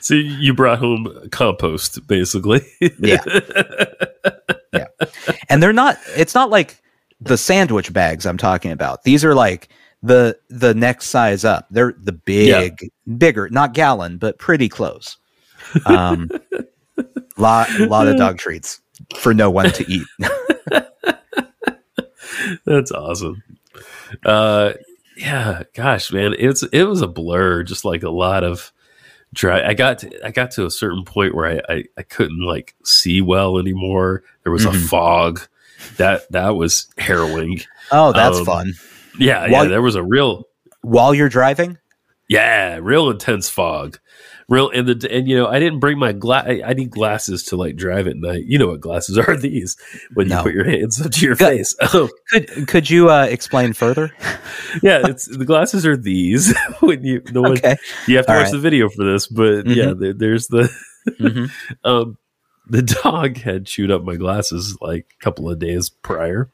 [0.00, 2.62] So you brought home compost, basically.
[2.98, 3.22] Yeah.
[4.70, 4.87] Yeah.
[5.48, 6.82] And they're not it's not like
[7.20, 9.02] the sandwich bags I'm talking about.
[9.02, 9.68] These are like
[10.02, 11.66] the the next size up.
[11.70, 15.16] They're the big bigger, not gallon, but pretty close.
[15.86, 16.30] Um
[17.36, 18.80] lot lot of dog treats
[19.16, 20.06] for no one to eat.
[22.64, 23.42] That's awesome.
[24.24, 24.72] Uh,
[25.16, 25.64] yeah.
[25.74, 27.62] Gosh, man, it's it was a blur.
[27.62, 28.72] Just like a lot of
[29.34, 29.62] dry.
[29.66, 32.74] I got to, I got to a certain point where I I, I couldn't like
[32.84, 34.22] see well anymore.
[34.44, 34.88] There was a Mhm.
[34.88, 35.40] fog.
[35.96, 37.60] That that was harrowing.
[37.92, 38.72] Oh, that's Um, fun.
[39.18, 39.68] Yeah, While- yeah.
[39.70, 40.48] There was a real
[40.82, 41.78] While you're driving?
[42.28, 43.98] Yeah, real intense fog
[44.50, 46.46] Real and the and you know I didn't bring my glass.
[46.46, 48.44] I, I need glasses to like drive at night.
[48.46, 49.36] You know what glasses are?
[49.40, 49.76] These
[50.14, 50.38] when No.
[50.38, 51.48] you put your hands up to your Good.
[51.48, 51.76] face.
[51.92, 54.10] Oh, Could could you uh, explain further?
[54.82, 56.54] yeah, it's the glasses are these.
[56.80, 57.76] when you the one Okay.
[58.06, 58.52] you have to All watch right.
[58.52, 60.70] the video for this, but yeah, there, there's the
[61.20, 61.50] Mhm.
[61.84, 62.16] um
[62.70, 66.50] the dog had chewed up my glasses like a couple of days prior.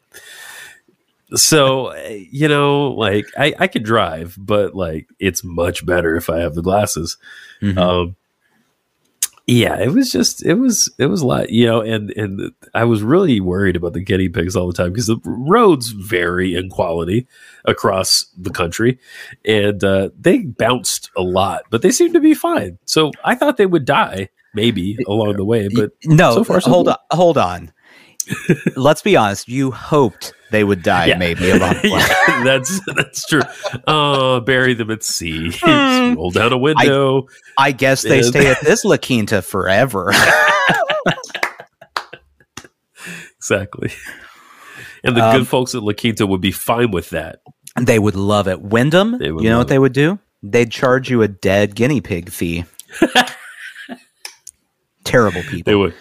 [1.37, 6.31] So eh, you know, like I, I could drive, but like it's much better if
[6.31, 7.16] I have the glasses.
[7.62, 7.79] Mhm.
[7.79, 8.16] Um,
[9.47, 12.85] yeah, it was just it was it was a lot, you know, and and I
[12.85, 16.70] was really worried about the guinea pigs all the time because the roads vary in
[16.70, 17.27] quality
[17.66, 18.99] across the country,
[19.44, 22.79] and uh, they bounced a lot, but they seemed to be fine.
[22.87, 26.70] So I thought they would die maybe along the way, but no, so far, so
[26.70, 26.92] hold good.
[26.92, 27.73] on, hold on.
[28.77, 29.49] Let's be honest.
[29.49, 31.19] You hoped they would die, Yeah.
[31.19, 31.77] maybe a lot.
[31.85, 32.07] yeah,
[32.45, 33.43] that's that's true.
[33.87, 36.15] Uh, bury them at sea, Hmm.
[36.15, 37.27] roll down a window.
[37.59, 40.13] I guess they And- stay at this La Quinta forever.
[43.37, 43.91] exactly.
[45.03, 47.41] And the Um, good folks at La Quinta would be fine with that.
[47.81, 48.63] they would love it.
[48.63, 50.19] Wyndham, you know what they would do?
[50.43, 52.65] They'd charge you a dead guinea pig fee.
[55.05, 55.63] Terrible people.
[55.71, 55.95] They would.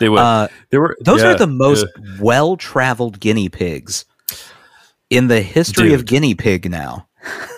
[0.00, 0.20] They would.
[0.20, 0.96] Uh, they were.
[1.00, 2.16] those yeah, are the most yeah.
[2.20, 4.04] well-traveled guinea pigs
[5.10, 6.70] in the history of guinea pig.
[6.70, 7.08] Now,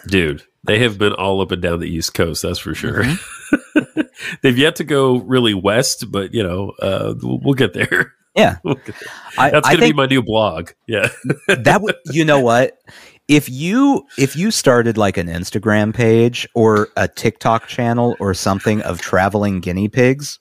[0.06, 0.42] dude.
[0.62, 2.42] They have been all up and down the East Coast.
[2.42, 3.02] That's for sure.
[3.02, 4.00] Mm-hmm.
[4.42, 8.14] They've yet to go really west, but you know, uh, we'll, we'll get there.
[8.36, 9.08] yeah, We'll get there.
[9.38, 10.70] I, That's going to be my new blog.
[10.86, 11.08] Yeah.
[11.48, 11.96] that would.
[12.12, 12.78] You know what?
[13.26, 18.82] If you if you started like an Instagram page or a TikTok channel or something
[18.82, 20.40] of traveling guinea pigs,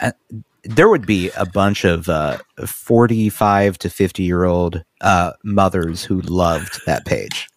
[0.00, 0.12] uh,
[0.68, 7.04] there would be a bunch of uh, forty-five to fifty-year-old uh, mothers who loved that
[7.06, 7.48] page.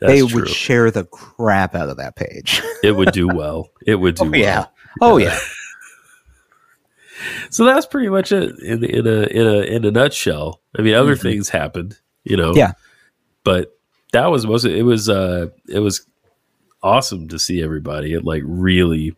[0.00, 0.40] That's they true.
[0.40, 2.60] would share the crap out of that page.
[2.82, 3.68] it would do well.
[3.86, 4.40] It would do Oh well.
[4.40, 4.66] yeah.
[5.00, 5.38] Oh yeah.
[7.50, 10.60] So that's pretty much it in in a in a in a nutshell.
[10.76, 12.50] I mean, other things happened, you know.
[12.50, 12.58] Mm-hmm.
[12.58, 12.72] Yeah.
[13.44, 13.78] But
[14.12, 14.64] that was most.
[14.64, 16.04] It was uh, it was
[16.82, 18.12] awesome to see everybody.
[18.12, 19.14] It like really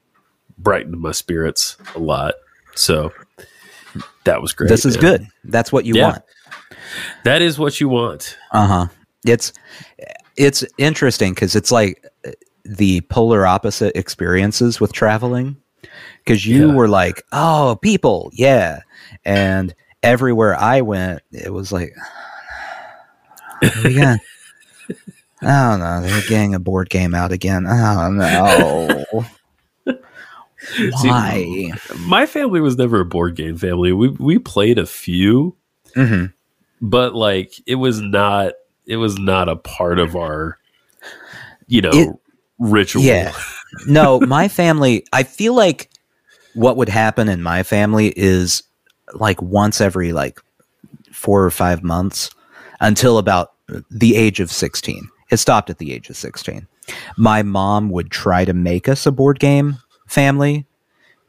[0.59, 2.35] brightened my spirits a lot.
[2.75, 3.13] So
[4.25, 4.69] that was great.
[4.69, 5.03] this is man.
[5.03, 5.27] good.
[5.45, 6.09] That's what you Yeah.
[6.09, 6.23] want.
[7.25, 8.37] That is what you want.
[8.51, 8.87] Uh huh.
[9.27, 9.53] It's
[10.37, 12.05] it's interesting because it's like
[12.65, 15.57] the polar opposite experiences with traveling.
[16.25, 16.75] Because you Yeah.
[16.75, 18.81] were like, oh, people, yeah,
[19.27, 21.93] and everywhere I went, it was like,
[23.85, 24.17] yeah.
[25.43, 26.03] I don't.
[26.03, 27.67] They're getting a board game out again.
[27.69, 29.25] Oh no.
[30.77, 31.73] See, Why?
[31.99, 33.93] My family was never a board game family.
[33.93, 35.57] We we played a few,
[35.95, 36.27] hmm
[36.81, 38.53] but like it was not
[38.87, 40.59] it was not a part of our
[41.67, 42.17] you know It-
[42.59, 43.03] ritual.
[43.03, 43.33] Yeah.
[43.89, 45.91] No, my family, I feel like
[46.55, 48.63] what would happen in my family is
[49.15, 50.39] like once every like
[51.11, 52.31] four or five months
[52.81, 53.55] until about
[53.91, 55.09] the age of 16.
[55.33, 56.69] It stopped at the age of 16.
[57.17, 60.67] My mom would try to make us a board game family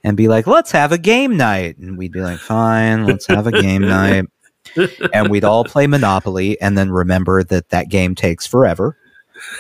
[0.04, 1.78] and be like, let's have a game night.
[1.78, 4.26] And we'd be like, fine, let's have a game night.
[5.14, 8.98] And we'd all play Monopoly and then remember that that game takes forever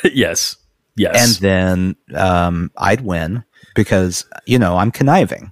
[0.03, 0.57] yes.
[0.97, 1.37] Yes.
[1.41, 3.43] and then um, I'd win
[3.75, 5.51] because you know I'm conniving,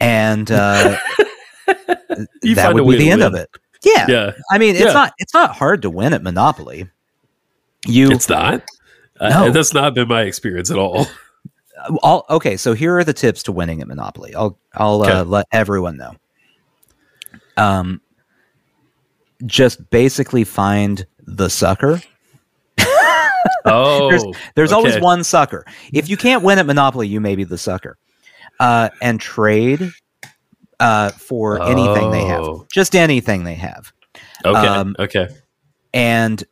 [0.00, 0.96] and uh,
[1.66, 3.50] that would be the end of it.
[3.82, 4.30] Yeah, yeah.
[4.50, 4.92] I mean it's Yeah.
[4.92, 6.88] not it's not hard to win at Monopoly.
[7.86, 8.62] You It's not.
[9.18, 9.50] Uh, No.
[9.50, 11.06] that's not been my experience at all.
[12.02, 12.56] All okay.
[12.56, 14.34] So here are the tips to winning at Monopoly.
[14.34, 15.12] I'll I'll Okay.
[15.12, 16.12] uh, let everyone know.
[17.56, 18.00] Um,
[19.46, 22.02] just basically find the sucker.
[23.66, 25.02] Oh, There's always okay.
[25.02, 25.64] one sucker.
[25.92, 27.96] If you can't win at Monopoly, you may be the sucker.
[28.58, 29.90] Uh, and trade
[30.80, 32.66] uh, for anything they have, Oh.
[32.72, 33.92] just anything they have.
[34.44, 34.66] Okay.
[34.66, 35.28] um, okay.
[35.94, 36.42] And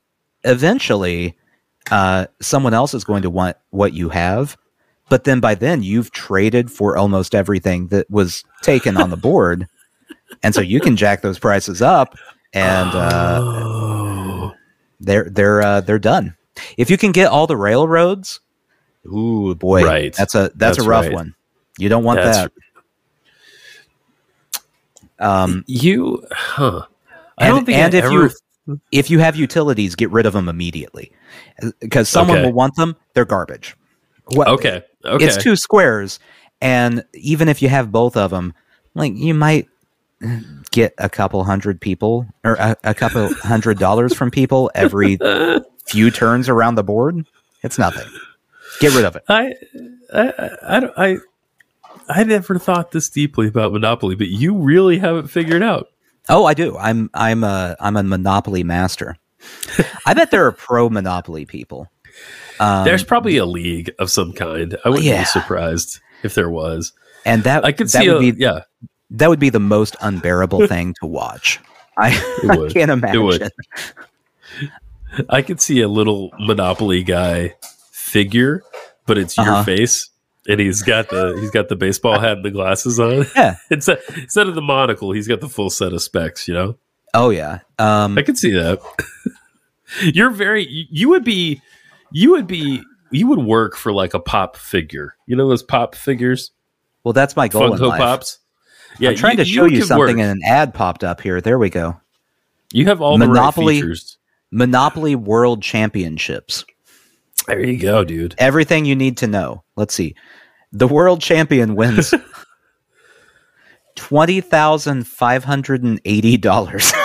[0.44, 1.36] eventually,
[1.90, 4.56] uh, someone else is going to want what you have.
[5.08, 9.66] But then by then, you've traded for almost everything that was taken on the board.
[10.42, 12.14] And so you can jack those prices up
[12.52, 14.52] and uh, oh.
[15.00, 16.36] they're they're uh, they're done.
[16.76, 18.40] If you can get all the railroads,
[19.06, 20.12] ooh boy, Right.
[20.14, 21.14] that's a that's, That's a rough right.
[21.14, 21.34] one.
[21.78, 22.52] You don't want That's- that.
[25.20, 26.82] Um, You, huh?
[27.38, 28.30] I and don't think and if ever,
[28.66, 31.10] you if you have utilities, get rid of them immediately
[31.80, 32.46] because someone Okay.
[32.46, 32.96] will want them.
[33.14, 33.76] They're garbage.
[34.32, 36.18] What, okay, okay, It's two squares,
[36.60, 38.54] and even if you have both of them,
[38.94, 39.68] like you might
[40.70, 45.18] get a couple hundred people or a, a couple hundred dollars from people every
[45.86, 47.24] few turns around the board.
[47.62, 48.06] It's nothing.
[48.80, 49.22] Get rid of it.
[49.28, 49.54] I,
[50.12, 51.16] I, I, I, don't- I,
[52.08, 55.88] I never thought this deeply about Monopoly, but you really have it figured out.
[56.28, 56.76] Oh, I do.
[56.76, 59.16] I'm I'm a I'm a Monopoly master.
[60.04, 61.88] I bet there are pro Monopoly people.
[62.60, 64.76] Um, There's probably a league of some kind.
[64.84, 65.20] I wouldn't Yeah.
[65.20, 66.92] be surprised if there was.
[67.24, 68.60] and that I could that see would a, be yeah.
[69.10, 71.60] that would be the most unbearable thing to watch.
[71.96, 72.10] I,
[72.50, 73.50] I can't imagine.
[75.28, 77.54] I could see a little Monopoly guy
[77.90, 78.62] figure,
[79.06, 79.64] but it's your Uh-huh.
[79.64, 80.10] face,
[80.46, 83.26] and he's got the he's got the baseball hat and the glasses on.
[83.34, 83.56] Yeah.
[83.70, 86.46] instead instead of the monocle, he's got the full set of specs.
[86.48, 86.78] You know,
[87.14, 87.60] Oh yeah.
[87.78, 88.80] Um, I could see that.
[90.02, 91.62] You're very you would be
[92.12, 95.14] you would be you would work for like a pop figure.
[95.26, 96.50] You know those pop figures,
[97.04, 98.00] well, that's my goal in Funko life.
[98.00, 98.38] Pops.
[98.98, 100.24] Yeah, I'm trying to show you could something, work.
[100.26, 101.40] and an ad popped up here.
[101.40, 102.00] There we go.
[102.72, 104.18] you have all the Monopoly- right features.
[104.50, 106.64] Monopoly World Championships.
[107.46, 108.34] There you go, dude.
[108.38, 109.62] Everything you need to know.
[109.76, 110.14] Let's see.
[110.72, 112.12] The world champion wins
[113.94, 116.92] twenty thousand five hundred and eighty dollars.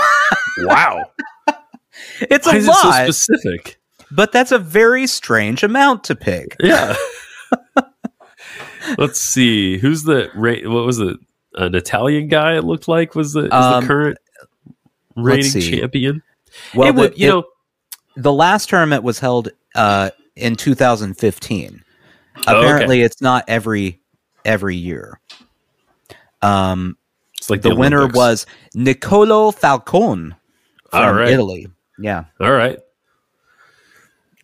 [0.60, 1.06] Wow,
[2.22, 3.80] it's why a is it so lot, specific?
[4.16, 6.56] But that's a very strange amount to pick.
[6.64, 6.96] Yeah.
[8.98, 9.78] Let's see.
[9.78, 11.18] Who's the what was it?
[11.56, 15.78] An Italian guy it looked like was the, is Um, the current see.
[15.80, 16.22] champion.
[16.76, 17.44] Well, it would, you it- know,
[18.16, 21.84] the last tournament was held uh, in 2015.
[22.36, 22.60] Oh, okay.
[22.60, 24.02] Apparently, it's not every
[24.44, 25.20] every year.
[26.42, 26.98] Um,
[27.38, 28.46] it's like the, winner was
[28.76, 30.34] Nicolo Falcone
[30.92, 31.30] from right.
[31.30, 31.68] Italy.
[32.00, 32.80] Yeah, All right.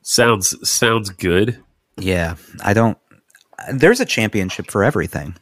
[0.09, 1.63] Sounds sounds good.
[1.99, 2.33] yeah.
[2.63, 2.97] I don't.
[3.71, 5.35] There's a championship for everything.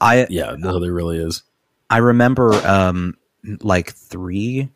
[0.00, 1.42] I Yeah, no, there really is.
[1.90, 3.14] I remember um,
[3.60, 4.70] like three,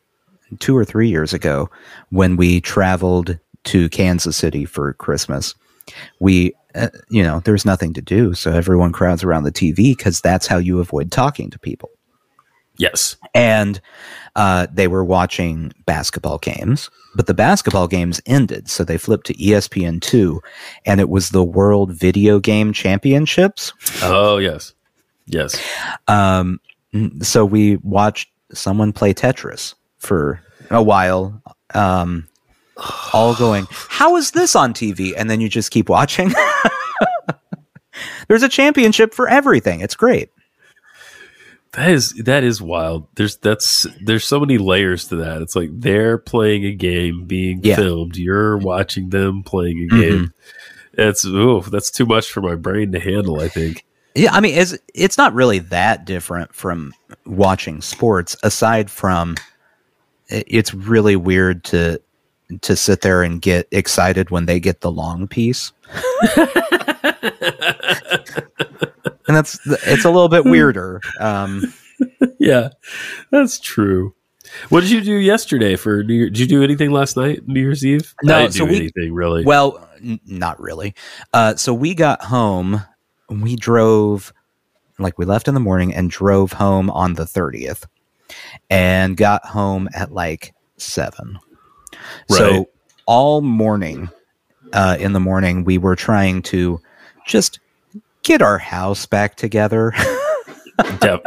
[0.59, 1.71] two or three years ago
[2.11, 5.55] when we traveled to Kansas City for Christmas.
[6.19, 10.21] We, uh, you know, there's nothing to do, so everyone crowds around the TV because
[10.21, 11.89] that's how you avoid talking to people.
[12.77, 13.15] Yes.
[13.33, 13.81] And
[14.35, 19.43] uh, they were watching basketball games, but the basketball games ended, so they flipped to
[19.43, 20.41] E ESPN two,
[20.85, 23.73] and it was the World Video Game Championships.
[24.03, 24.73] Oh, yes.
[25.25, 25.61] Yes.
[26.07, 26.59] Um,
[27.21, 31.41] so we watched someone play Tetris for a while,
[31.73, 32.27] um,
[33.13, 35.13] all going, How is this on TV?
[35.17, 36.33] And then you just keep watching.
[38.27, 39.81] There's a championship for everything.
[39.81, 40.29] It's great.
[41.77, 43.07] That is that is wild.
[43.15, 45.41] There's that's there's so many layers to that.
[45.43, 47.75] It's like they're playing a game being Yeah.
[47.75, 48.17] filmed.
[48.17, 50.01] You're watching them playing a Mhm.
[50.01, 50.33] game.
[50.93, 53.85] It's ooh, that's too much for my brain to handle, I think.
[54.15, 56.93] Yeah, I mean, it's, it's not really that different from
[57.27, 59.35] watching sports, aside from
[60.29, 62.01] it's really weird to
[62.61, 65.71] to sit there and get excited when they get the long piece.
[69.27, 71.01] and that's it's a little bit weirder.
[71.19, 71.73] Um,
[72.39, 72.69] yeah,
[73.31, 74.13] that's true.
[74.69, 76.29] What did you do yesterday for New Year?
[76.29, 78.13] Did you do anything last night, New Year's Eve?
[78.23, 79.43] No, I didn't so do we- anything really.
[79.43, 80.95] well, n- not really.
[81.33, 82.81] Uh, so we got home.
[83.29, 84.31] We drove,
[84.99, 87.85] like we left in the morning and drove home on the thirtieth,
[88.69, 91.39] and got home at like seven.
[92.29, 92.37] Right.
[92.37, 92.69] So
[93.05, 94.09] all morning,
[94.71, 96.79] uh, in the morning, we were trying to
[97.25, 97.59] just
[98.27, 99.93] get our house back together.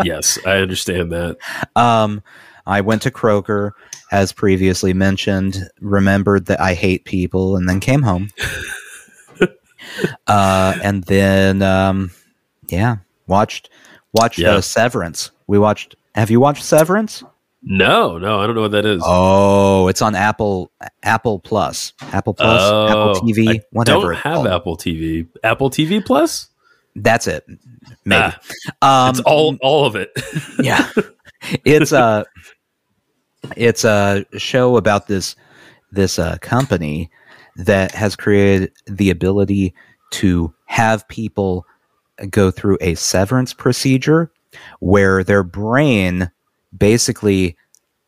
[0.05, 1.37] Yes, I understand that.
[1.75, 2.23] Um,
[2.67, 3.73] I went to Kroger,
[4.13, 8.29] as previously mentioned, remembered that I hate people, and then came home.
[10.29, 12.13] uh, and then, um,
[12.69, 13.71] yeah, watched
[14.13, 14.53] watched Yeah.
[14.55, 15.33] uh, Severance.
[15.49, 15.97] We watched.
[16.15, 17.25] Have you watched Severance?
[17.63, 19.03] No, no, I don't know what that is.
[19.05, 20.71] Oh, it's on Apple
[21.03, 24.13] Apple Plus, Apple Plus, Oh, Apple TV, I whatever.
[24.13, 24.47] don't have.
[24.47, 25.27] Apple TV.
[25.43, 26.50] Apple TV Plus.
[27.03, 27.45] That's it.
[28.05, 28.35] Maybe.
[28.83, 30.11] Ah, um, it's all all of it.
[30.59, 30.91] yeah
[31.65, 32.25] it's a
[33.57, 35.37] it's a show about this
[35.93, 37.11] this uh, company
[37.57, 39.75] that has created the ability
[40.11, 41.67] to have people
[42.29, 44.31] go through a severance procedure
[44.81, 46.31] where their brain
[46.77, 47.57] basically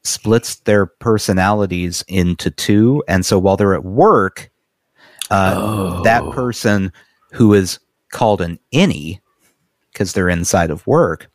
[0.05, 4.51] splits their personalities into two and so while they're at work
[5.31, 6.03] uh, Oh.
[6.03, 6.93] that person
[7.33, 7.79] who is
[8.13, 9.19] called an innie
[9.93, 11.29] because they're inside of work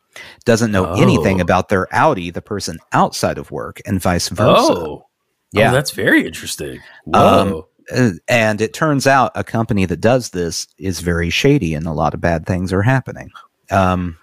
[0.44, 1.42] doesn't know anything Oh.
[1.42, 4.72] about their outie, the person outside of work, and vice versa.
[4.72, 5.04] Oh,
[5.52, 5.70] Yeah.
[5.70, 6.80] Oh, that's very interesting.
[7.04, 7.68] Whoa.
[7.94, 11.92] Uh, and it turns out a company that does this is very shady, and a
[11.92, 13.30] lot of bad things are happening.
[13.70, 14.18] Um,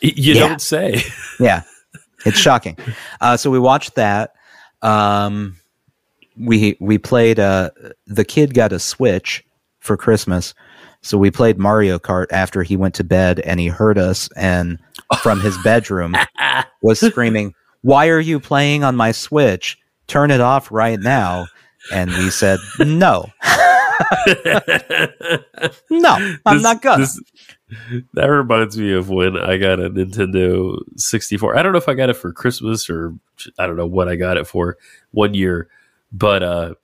[0.00, 0.48] you yeah.
[0.48, 1.02] don't say.
[1.40, 1.62] yeah,
[2.24, 2.78] it's shocking.
[3.20, 4.34] Uh, so we watched that.
[4.82, 5.56] Um,
[6.38, 7.38] we we played.
[7.40, 7.70] Uh,
[8.06, 9.44] the kid got a Switch,
[9.80, 10.54] for Christmas.
[11.02, 14.78] So we played Mario Kart after he went to bed and he heard us and
[15.22, 16.14] from his bedroom
[16.82, 19.78] was screaming, Why are you playing on my Switch?
[20.08, 21.46] Turn it off right now.
[21.92, 23.26] And we said, No,
[25.90, 27.02] no, I'm This- not gonna.
[27.02, 27.20] this-
[28.14, 31.56] that reminds me of when I got a Nintendo 64.
[31.56, 33.14] I don't know if I got it for Christmas or
[33.60, 34.76] I don't know what I got it for
[35.12, 35.68] one year,
[36.12, 36.74] but uh,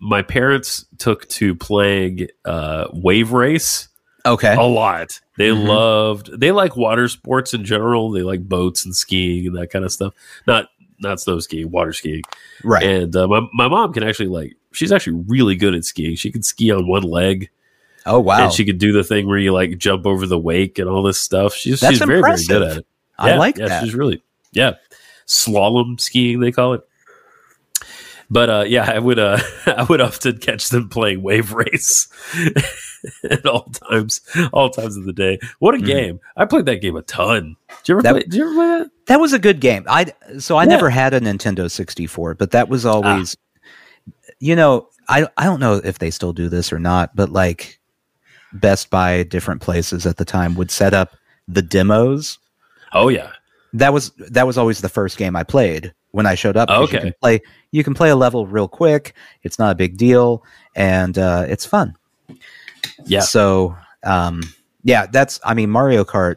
[0.00, 3.88] my parents took to playing uh, Wave Race
[4.24, 4.54] okay.
[4.54, 5.20] a lot.
[5.36, 5.66] They Mhm.
[5.66, 6.40] loved.
[6.40, 8.10] They like water sports in general.
[8.10, 10.14] They like boats and skiing and that kind of stuff.
[10.46, 10.68] Not
[11.02, 12.22] not snow skiing, water skiing.
[12.62, 12.82] Right.
[12.82, 14.56] And uh, my my mom can actually like.
[14.72, 16.14] She's actually really good at skiing.
[16.16, 17.50] She can ski on one leg
[18.06, 18.44] oh, wow.
[18.44, 21.02] and she could do the thing where you like jump over the wake and all
[21.02, 21.54] this stuff.
[21.54, 22.86] She's That's she's very very good at it.
[23.18, 23.84] I like yeah, that.
[23.84, 24.22] She's really
[24.52, 24.74] yeah,
[25.26, 26.82] slalom skiing they call it.
[28.30, 32.08] But uh, yeah, I would uh, I would often catch them playing wave race
[33.30, 34.20] at all times,
[34.52, 35.38] all times of the day.
[35.58, 35.86] What a Mhm.
[35.86, 36.20] game!
[36.36, 37.56] I played that game a ton.
[37.82, 38.20] Did you ever That- play?
[38.22, 38.90] Did you ever play that?
[39.06, 39.84] That was a good game.
[39.88, 40.68] I so I Yeah.
[40.68, 43.36] never had a Nintendo 64, but that was always
[44.38, 47.80] you know, I I don't know if they still do this or not, but like
[48.52, 51.16] Best Buy different places at the time would set up
[51.48, 52.38] the demos.
[52.92, 53.30] Oh yeah,
[53.72, 56.68] That was that was always the first game I played when I showed up.
[56.68, 57.00] 'cause You Okay.
[57.00, 57.40] can play
[57.72, 59.14] you can play a level real quick.
[59.44, 60.42] It's not a big deal
[60.74, 61.94] and uh, it's fun.
[63.06, 63.20] yeah.
[63.20, 64.42] So, um,
[64.82, 66.36] yeah, that's, I mean, Mario Kart,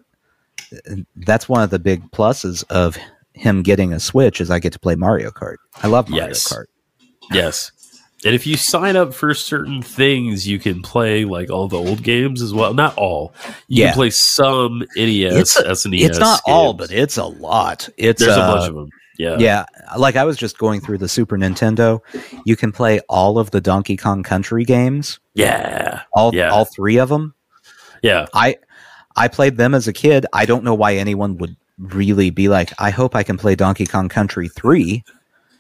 [0.92, 2.98] uh, that's one of the big pluses of
[3.34, 5.56] him getting a Switch is I get to play Mario Kart.
[5.82, 6.54] I love Mario Yes.
[6.54, 6.66] Kart.
[7.32, 7.72] Yes.
[8.26, 12.04] And if you sign up for certain things, you can play like all the old
[12.04, 12.74] games as well.
[12.76, 13.34] Not all.
[13.68, 13.88] You Yeah.
[13.88, 16.10] can play some NES, It's a- SNES.
[16.10, 17.90] it's not all, but it's a lot.
[17.98, 18.90] It's there's a uh, bunch of them.
[19.20, 19.38] Yeah.
[19.40, 19.66] Yeah,
[19.98, 22.00] like I was just going through the Super Nintendo.
[22.46, 26.02] You can play all of the Donkey Kong Country games, Yeah.
[26.14, 26.50] all Yeah.
[26.50, 27.36] all three of them.
[28.02, 28.26] Yeah.
[28.34, 28.58] I
[29.16, 30.26] I played them as a kid.
[30.34, 33.86] I don't know why anyone would really be like, I hope I can play Donkey
[33.86, 35.04] Kong Country 3.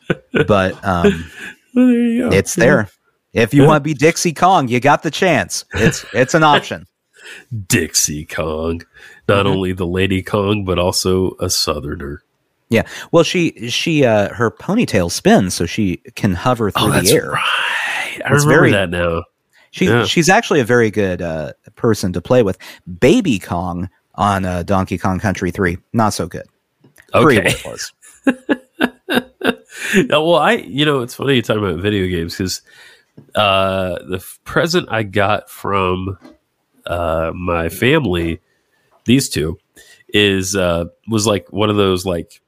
[0.47, 1.29] but um
[1.75, 2.89] Well, there it's there.
[3.33, 5.65] If you want to be Dixie Kong, you got the chance.
[5.73, 6.85] It's it's an option.
[7.67, 8.81] Dixie Kong.
[9.27, 9.49] Not Mhm.
[9.49, 12.21] only the Lady Kong, but also a Southerner.
[12.69, 12.83] Yeah.
[13.11, 17.29] Well, she she uh her ponytail spins so she can hover through the air.
[17.29, 17.41] Oh, right.
[17.45, 19.23] I It's remember very- that now.
[19.71, 20.05] She Yeah.
[20.05, 22.57] she's actually a very good uh person to play with.
[22.99, 26.45] Baby Kong on uh, Donkey Kong Country 3, not so good.
[27.15, 27.55] Okay.
[30.09, 32.61] well, I, you know, it's funny you talk about video games because
[33.35, 36.17] uh, the f- present I got from
[36.85, 38.39] uh, my family,
[39.05, 39.57] these two,
[40.09, 42.41] is uh, was like one of those like,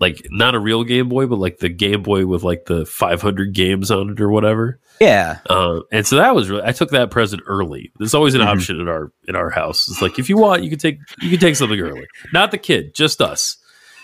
[0.00, 3.52] like not a real Game Boy, but like the Game Boy with like the 500
[3.52, 4.78] games on it or whatever.
[5.00, 5.38] Yeah.
[5.48, 7.92] Uh, and so that was really, I took that present early.
[7.98, 8.46] There's always an Mhm.
[8.46, 9.88] option in our in our house.
[9.88, 12.06] It's like if you want, you can take you can take something early.
[12.32, 13.56] Not the kid, just us.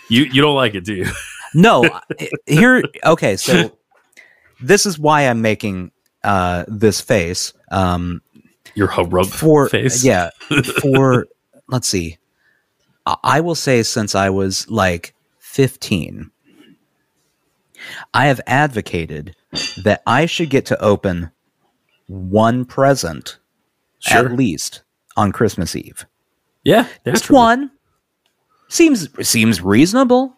[0.09, 1.07] You you don't like it, do you?
[1.57, 1.89] No,
[2.45, 2.83] here.
[3.05, 3.77] Okay, so
[4.61, 5.91] this is why I'm making
[6.21, 8.21] uh, this face um,
[8.73, 10.03] Your rump for face.
[10.03, 10.31] yeah
[10.81, 11.27] for
[11.69, 12.17] let's see.
[13.23, 15.13] I will say since I was like
[15.55, 16.29] 15,
[18.13, 19.37] I have advocated
[19.85, 21.31] that I should get to open
[22.07, 23.39] one present
[23.99, 24.25] Sure.
[24.25, 24.83] at least
[25.15, 26.05] on Christmas Eve.
[26.65, 27.71] Yeah, Just one
[28.67, 30.35] seems seems reasonable.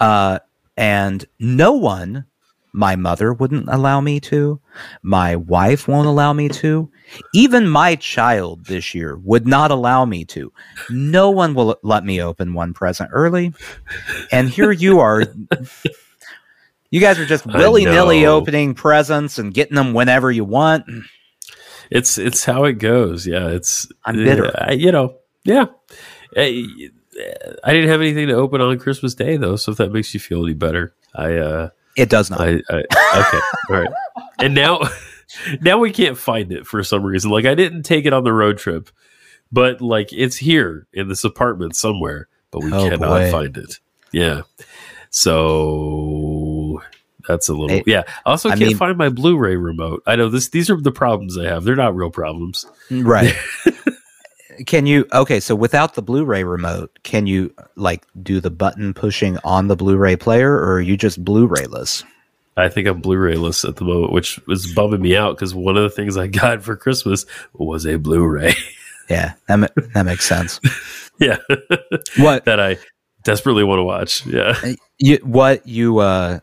[0.00, 0.38] Uh,
[0.74, 2.24] and no one,
[2.72, 4.60] my mother wouldn't allow me to.
[5.02, 6.90] My wife won't allow me to.
[7.34, 10.52] Even my child this year would not allow me to.
[10.88, 13.52] No one will let me open one present early.
[14.30, 15.24] And here you are.
[16.90, 20.84] You guys are just willy nilly opening presents and getting them whenever you want.
[21.90, 23.26] It's it's how it goes.
[23.26, 24.52] Yeah, it's I'm bitter.
[24.56, 25.66] I, you know, yeah.
[26.36, 26.66] I,
[27.64, 30.20] I didn't have anything to open on Christmas Day though, so if that makes you
[30.20, 32.40] feel any better, I uh It does not.
[32.40, 33.90] I, I okay, all right.
[34.38, 34.80] And now,
[35.60, 37.30] now we can't find it for some reason.
[37.30, 38.90] Like I didn't take it on the road trip,
[39.52, 43.30] but like it's here in this apartment somewhere, but we Oh, cannot boy.
[43.30, 43.78] find it.
[44.12, 44.42] Yeah,
[45.10, 46.82] so
[47.28, 48.02] that's a little yeah.
[48.26, 50.02] Also can't mean- find my Blu-ray remote.
[50.06, 50.48] I know this.
[50.48, 51.64] These are the problems I have.
[51.64, 52.66] They're not real problems.
[52.90, 53.34] Right.
[54.66, 59.38] can you okay, so without the Blu-ray remote, can you like do the button pushing
[59.44, 62.04] on the Blu-ray player or are you just Blu-rayless?
[62.56, 65.82] I think I'm Blu-rayless at the moment, which was bumming me out because one of
[65.82, 68.54] the things I got for Christmas was a Blu-ray.
[69.08, 70.60] Yeah, that ma- that makes sense.
[71.18, 71.38] yeah,
[72.16, 72.78] What that I
[73.24, 74.24] desperately want to watch.
[74.24, 74.54] Yeah.
[74.98, 76.38] you what you uh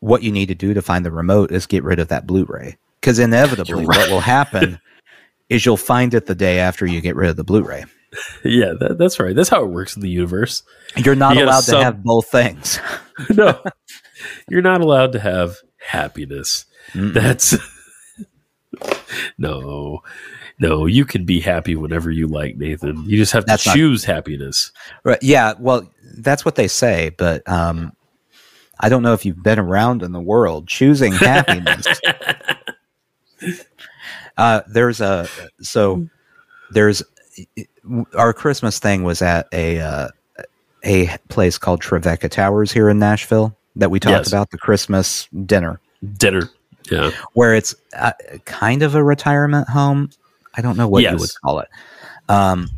[0.00, 2.78] what you need to do to find the remote is get rid of that Blu-ray
[3.02, 4.80] because inevitably You're what will happen
[5.48, 7.84] is you'll find it the day after you get rid of the Blu-ray.
[8.44, 9.36] Yeah, that, that's right.
[9.36, 10.62] That's how it works in the universe.
[10.96, 12.78] You're not You allowed sub- to have both things.
[13.30, 13.62] no,
[14.48, 16.64] you're not allowed to have happiness.
[16.92, 17.12] Mm-mm.
[17.12, 17.56] That's
[19.36, 20.02] no,
[20.58, 20.86] no.
[20.86, 23.02] You can be happy whenever you like, Nathan.
[23.04, 24.72] You just have to That's not- choose happiness.
[25.04, 25.22] Right.
[25.22, 25.52] Yeah.
[25.58, 27.92] Well, that's what they say, but um,
[28.80, 31.86] I don't know if you've been around in the world choosing happiness.
[34.36, 35.28] Uh, there's a
[35.60, 36.06] so
[36.70, 37.02] there's
[38.14, 40.08] our Christmas thing was at a uh,
[40.84, 44.28] a place called Tribeca Towers here in Nashville that we talked Yes.
[44.28, 45.80] about the Christmas dinner
[46.16, 46.50] Dinner.
[46.90, 47.10] Yeah.
[47.32, 48.12] where it's uh,
[48.44, 50.10] kind of a retirement home.
[50.56, 51.68] I don't know what you would call it.
[52.28, 52.70] Um,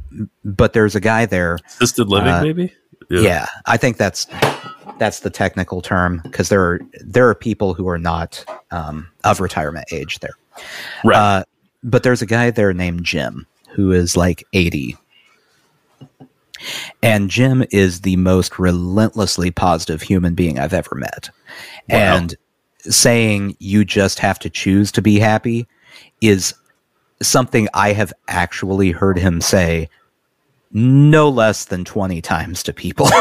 [0.44, 2.72] but there's a guy there Assisted living, Uh, maybe.
[3.10, 3.46] yeah.
[3.66, 4.26] I think that's
[4.98, 9.40] that's the technical term because there are there are people who are not um, of
[9.40, 10.34] retirement age there.
[11.04, 11.16] Right.
[11.16, 11.44] Uh,
[11.82, 14.96] but there's a guy there named Jim who is like 80.
[17.02, 21.30] And Jim is the most relentlessly positive human being I've ever met.
[21.88, 22.16] Wow.
[22.16, 22.34] And
[22.80, 25.66] saying you just have to choose to be happy
[26.20, 26.54] is
[27.22, 29.88] something I have actually heard him say
[30.72, 33.08] no less than 20 times to people.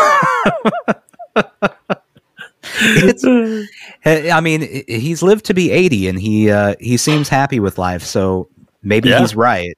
[2.64, 3.24] it's,
[4.05, 8.03] I mean, he's lived to be 80 and he uh, he seems happy with life,
[8.03, 8.49] so
[8.84, 9.20] maybe Yeah.
[9.20, 9.78] he's right.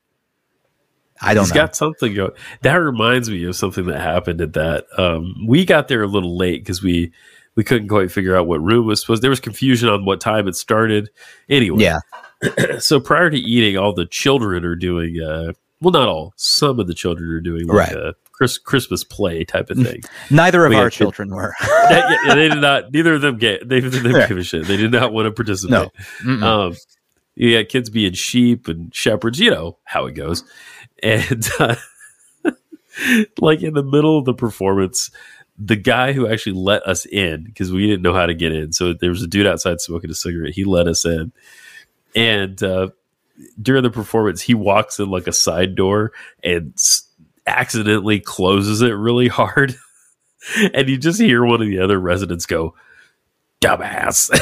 [1.21, 1.61] I don't He's know.
[1.61, 2.31] got something going.
[2.61, 4.85] That reminds me of something that happened at that.
[4.97, 7.11] Um, we got there a little late because we
[7.55, 9.21] we couldn't quite figure out what room was supposed.
[9.21, 11.09] There was confusion on what time it started.
[11.49, 11.99] Anyway, yeah.
[12.79, 15.19] so prior to eating, all the children are doing.
[15.21, 15.51] Uh,
[15.81, 16.33] well, not all.
[16.35, 17.93] Some of the children are doing like Right.
[17.97, 20.01] a Chris, Christmas play type of thing.
[20.29, 21.53] Neither of We our children were.
[21.61, 22.91] That- yeah, they did not.
[22.93, 23.67] Neither of them get.
[23.67, 24.65] They didn't give a shit.
[24.67, 25.89] They did not want to participate.
[26.25, 26.47] No.
[26.67, 26.75] Um,
[27.35, 29.39] you got kids being sheep and shepherds.
[29.39, 30.43] You know how it goes.
[31.01, 31.75] And uh,
[33.39, 35.09] like in the middle of the performance,
[35.57, 38.71] the guy who actually let us in because we didn't know how to get in.
[38.73, 40.53] So there was a dude outside smoking a cigarette.
[40.53, 41.31] He let us in,
[42.15, 42.89] and uh,
[43.61, 46.11] during the performance, he walks in like a side door
[46.43, 47.03] and s-
[47.47, 49.75] accidentally closes it really hard.
[50.73, 52.73] and you just hear one of the other residents go,
[53.61, 54.29] "Dumbass."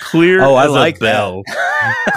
[0.00, 1.42] Clear Oh, I as like a bell.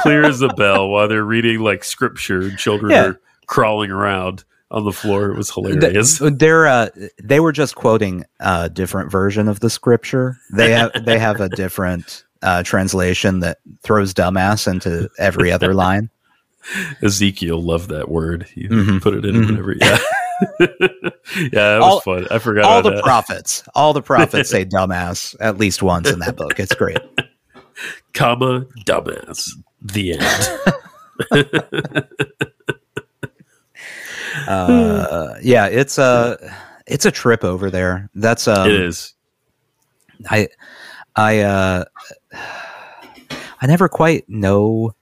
[0.02, 3.06] clear as a bell while they're reading like scripture and children Yeah.
[3.08, 5.30] are crawling around on the floor.
[5.32, 6.20] It was hilarious.
[6.24, 6.90] They're uh,
[7.22, 10.38] they were just quoting a different version of the scripture.
[10.54, 16.10] They have they have a different uh, translation that throws dumbass into every other line.
[17.04, 18.48] Ezekiel loved that word.
[18.54, 19.02] He Mhm.
[19.02, 19.50] put it in Mhm.
[19.50, 19.76] whatever.
[19.80, 19.98] Yeah.
[20.60, 22.28] yeah, that was All- fun.
[22.32, 23.04] I forgot all the that.
[23.04, 26.60] prophets, all the prophets say dumbass at least once in that book.
[26.60, 26.98] It's great.
[28.14, 29.50] comma dumbass.
[29.82, 30.14] The
[31.34, 32.48] end.
[34.48, 36.38] Uh, yeah, it's a
[36.88, 38.10] it's a trip over there.
[38.16, 39.14] That's um, it is.
[40.30, 40.48] I
[41.16, 41.86] I uh
[43.62, 44.96] I never quite know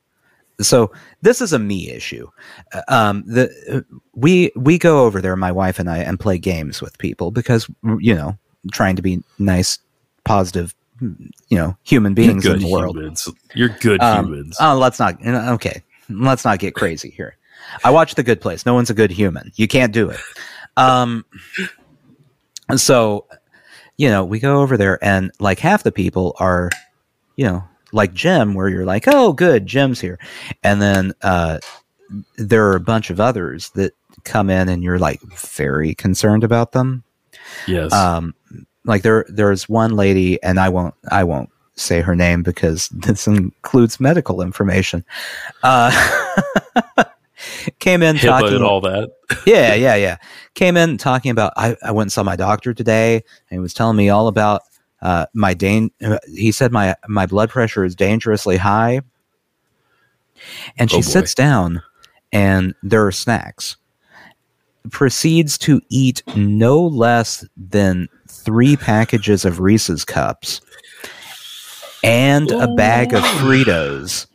[0.61, 2.27] so this is a me issue.
[2.73, 6.81] Uh, Um the we we go over there my wife and I and play games
[6.81, 7.69] with people because
[7.99, 8.37] you know
[8.71, 9.79] trying to be nice
[10.25, 12.97] positive you know human beings in the world.
[12.97, 13.29] humans.
[13.53, 14.57] You're good Um, humans.
[14.59, 15.15] Oh, let's not.
[15.25, 17.35] Okay, let's not get crazy here.
[17.83, 18.65] I watch The Good Place.
[18.65, 19.51] No one's a good human.
[19.55, 20.19] You can't do it.
[20.77, 21.25] Um,
[22.75, 23.25] so,
[23.97, 26.69] you know, we go over there, and like half the people are,
[27.35, 30.19] you know, like Jim, where you're like, oh, good, Jim's here,
[30.63, 31.59] and then uh,
[32.37, 33.93] there are a bunch of others that
[34.23, 37.03] come in, and you're like very concerned about them
[37.67, 37.91] yes.
[37.93, 38.33] um
[38.85, 43.27] like there there's one lady and i won't i won't say her name because this
[43.27, 45.03] includes medical information
[45.63, 45.91] uh
[47.79, 49.09] came in HIPAA talking and all that.
[49.45, 50.17] yeah yeah yeah.
[50.55, 53.73] Came in talking about i, I went and saw my doctor today and he was
[53.73, 54.61] telling me all about
[55.01, 55.91] uh my dan-
[56.33, 59.01] he said my my blood pressure is dangerously high.
[60.77, 61.81] And she Oh, sits down
[62.31, 63.77] and there are snacks.
[64.91, 70.61] Proceeds to eat no less than three packages of Reese's cups
[72.03, 74.27] and a bag of Fritos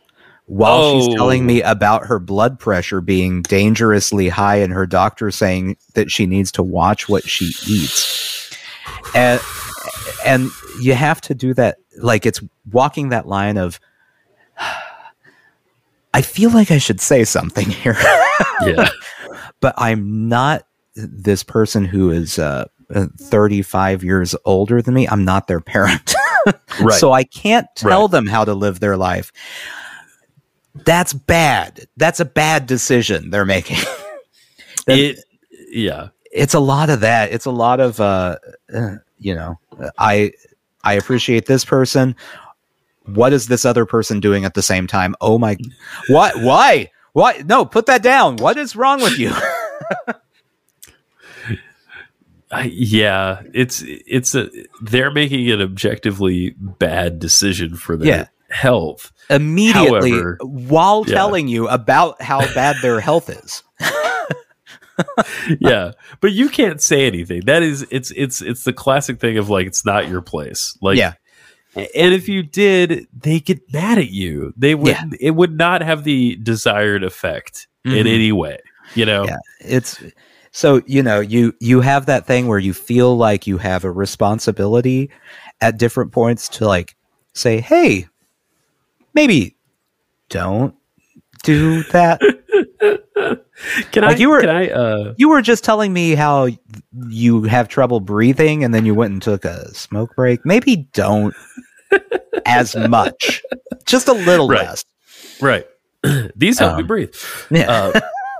[0.47, 1.01] while Oh.
[1.05, 6.11] she's telling me about her blood pressure being dangerously high and her doctor saying that
[6.11, 8.51] she needs to watch what she eats.
[9.15, 9.39] And
[10.25, 10.49] and
[10.81, 12.41] you have to do that like it's
[12.71, 13.79] walking that line of
[16.13, 17.97] I feel like I should say something here.
[18.61, 18.89] Yeah.
[19.61, 20.65] but I'm not
[20.95, 25.07] this person who is uh, uh, 35 years older than me.
[25.09, 26.13] I'm not their parent.
[26.81, 26.93] right.
[26.97, 28.11] so I can't tell Right.
[28.11, 29.31] them how to live their life.
[30.83, 31.87] That's bad.
[31.97, 33.77] That's a bad decision they're making.
[34.87, 35.19] it,
[35.69, 36.09] yeah.
[36.31, 37.31] it's a lot of that.
[37.31, 38.37] It's a lot of uh,
[38.73, 39.59] uh, you know,
[39.97, 40.33] I
[40.83, 42.15] I appreciate this person.
[43.05, 45.15] What is this other person doing at the same time?
[45.21, 45.57] Oh my
[46.09, 46.91] what why?
[47.13, 48.35] Why no, put that down.
[48.37, 49.31] What is wrong with you?
[52.51, 54.49] I, yeah, it's it's a
[54.81, 58.27] they're making an objectively bad decision for their Yeah.
[58.49, 59.11] health.
[59.29, 61.15] Immediately However- while Yeah.
[61.15, 63.63] telling you about how bad their health is.
[65.59, 67.41] yeah, but you can't say anything.
[67.45, 70.77] That is, it's it's it's the classic thing of like it's not your place.
[70.81, 71.13] Like, Yeah.
[71.75, 74.53] and if you did, they get mad at you.
[74.55, 74.87] They would.
[74.87, 75.03] Yeah.
[75.19, 78.13] It would not have the desired effect in Mhm.
[78.13, 78.59] any way.
[78.93, 79.25] You know.
[79.25, 79.37] Yeah.
[79.59, 80.01] It's
[80.51, 83.91] so you know you you have that thing where you feel like you have a
[83.91, 85.09] responsibility
[85.59, 86.95] at different points to like
[87.33, 88.07] say hey
[89.15, 89.55] maybe
[90.29, 90.75] don't
[91.43, 92.19] do that
[93.91, 94.19] Can Like I?
[94.19, 94.69] you were- Can I?
[94.69, 96.49] Uh, you were just telling me how
[97.07, 101.33] you have trouble breathing and then you went and took a smoke break maybe don't
[102.45, 103.41] as much
[103.85, 104.65] just a little Right.
[104.67, 104.85] less
[105.41, 105.65] right.
[106.35, 107.15] These help me Um, breathe.
[107.49, 107.91] yeah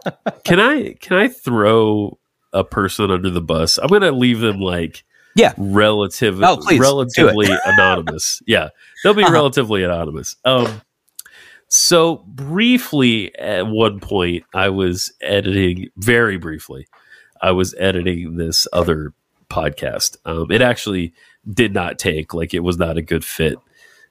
[0.06, 0.12] Uh,
[0.44, 0.94] can I?
[1.00, 2.20] Can I throw
[2.54, 3.80] a person under the bus?
[3.80, 5.04] I'm gonna leave them like
[5.36, 5.54] Yeah.
[5.58, 8.42] relative, Oh, please, relatively anonymous.
[8.48, 8.70] Yeah,
[9.04, 9.34] they'll be Uh-huh.
[9.34, 10.36] relatively anonymous.
[10.46, 10.82] Um,
[11.68, 15.90] so briefly, at one point, I was editing.
[15.98, 16.88] Very briefly,
[17.42, 19.14] I was editing this other
[19.50, 20.18] podcast.
[20.26, 21.14] Um, it actually
[21.52, 22.34] did not take.
[22.34, 23.58] Like, it was not a good fit.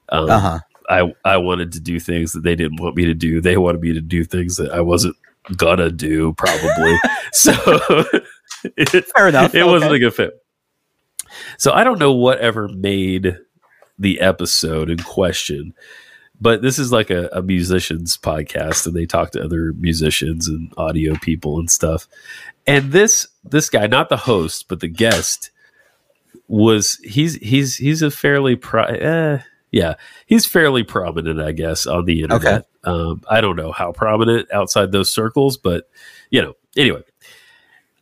[0.09, 3.41] Um, uh-huh I I wanted to do things that they didn't want me to do.
[3.41, 5.15] They wanted me to do things that I wasn't
[5.57, 6.95] gonna do, probably.
[7.33, 7.51] so
[8.77, 10.33] it, fair enough it wasn't a good fit.
[11.57, 13.37] So I don't know whatever made
[13.97, 15.73] the episode in question,
[16.39, 20.73] but this is like a, a musicians podcast, and they talk to other musicians and
[20.77, 22.07] audio people and stuff.
[22.67, 25.51] And this this guy, not the host, but the guest,
[26.47, 29.39] was he's he's he's a fairly pri- eh,
[29.71, 32.67] yeah he's fairly prominent, I guess, on the internet.
[32.83, 35.89] Um, I don't know how prominent outside those circles, but
[36.29, 37.01] you know, anyway.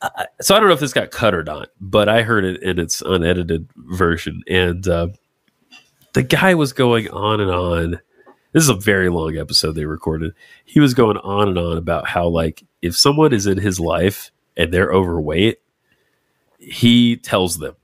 [0.03, 2.61] Uh, so I don't know if this got cut or not, but I heard it
[2.61, 5.07] in its unedited version, and uh,
[6.13, 7.99] the guy was going on and on.
[8.51, 10.33] This is a very long episode they recorded.
[10.65, 14.31] He was going on and on about how, like, if someone is in his life
[14.55, 15.59] and they're overweight,
[16.59, 17.75] he tells them.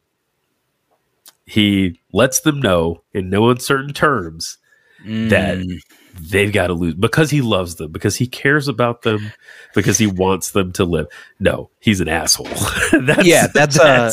[1.46, 4.58] He lets them know in no uncertain terms
[5.06, 5.80] that Mm.
[6.22, 9.32] They've got to lose because he loves them, because he cares about them,
[9.76, 11.08] because he wants them to live.
[11.40, 12.46] No, he's an asshole.
[13.02, 14.12] that's, Yeah, that's, uh,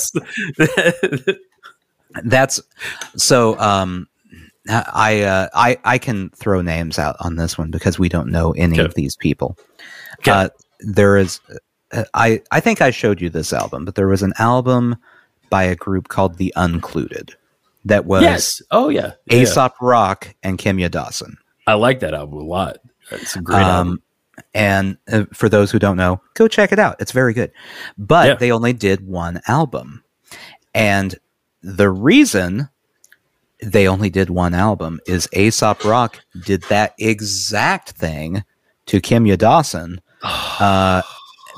[0.57, 1.37] that's-
[2.25, 2.61] That's
[3.17, 3.59] so.
[3.59, 4.09] Um,
[4.69, 8.53] I uh, I I can throw names out on this one because we don't know
[8.53, 8.85] any Okay.
[8.87, 9.59] of these people.
[10.21, 10.31] Okay.
[10.31, 10.49] Uh,
[10.81, 11.41] there is,
[11.93, 14.97] uh, I I think I showed you this album, but there was an album
[15.51, 17.35] by a group called The Uncluded
[17.85, 18.63] that was yes.
[18.71, 19.13] Oh yeah.
[19.27, 19.43] yeah.
[19.43, 21.37] Aesop Rock and Kimya Dawson.
[21.67, 22.79] I like that album a lot.
[23.11, 24.03] It's a great Um, album.
[24.55, 26.97] and uh, for those who don't know, go check it out.
[27.01, 27.51] It's very good.
[27.99, 28.35] But Yeah.
[28.35, 30.03] they only did one album.
[30.75, 31.15] And
[31.63, 32.69] the reason
[33.63, 38.45] they only did one album is Aesop Rock did that exact thing
[38.87, 41.03] to Kimya Dawson, uh,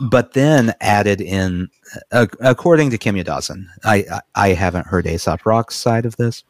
[0.00, 1.68] but then added in,
[2.12, 6.44] uh, according to Kimya Dawson, I, I, I haven't heard Aesop Rock's side of this,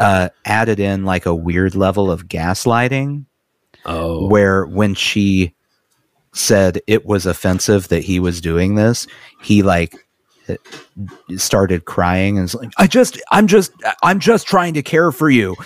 [0.00, 3.26] uh, added in like a weird level of gaslighting
[3.84, 5.54] oh, where when she
[6.32, 9.06] said it was offensive that he was doing this,
[9.42, 9.94] he like
[11.36, 13.72] started crying and was like, I just, I'm just,
[14.02, 15.56] I'm just trying to care for you.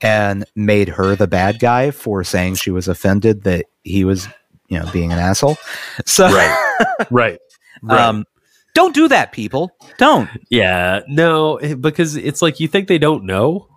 [0.00, 4.28] And made her the bad guy for saying she was offended that he was,
[4.68, 5.56] you know, being an asshole.
[6.04, 7.38] So, right, right,
[7.80, 8.00] right.
[8.00, 8.26] um,
[8.74, 9.70] don't do that, people.
[9.96, 10.28] Don't.
[10.50, 13.68] yeah, no, eh, because it's like you think they don't know.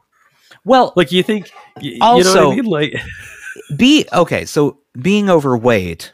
[0.67, 1.49] Well, Like you think,
[1.81, 2.65] you know what Also- I mean?
[2.65, 2.95] Like,
[3.75, 6.13] be okay so being overweight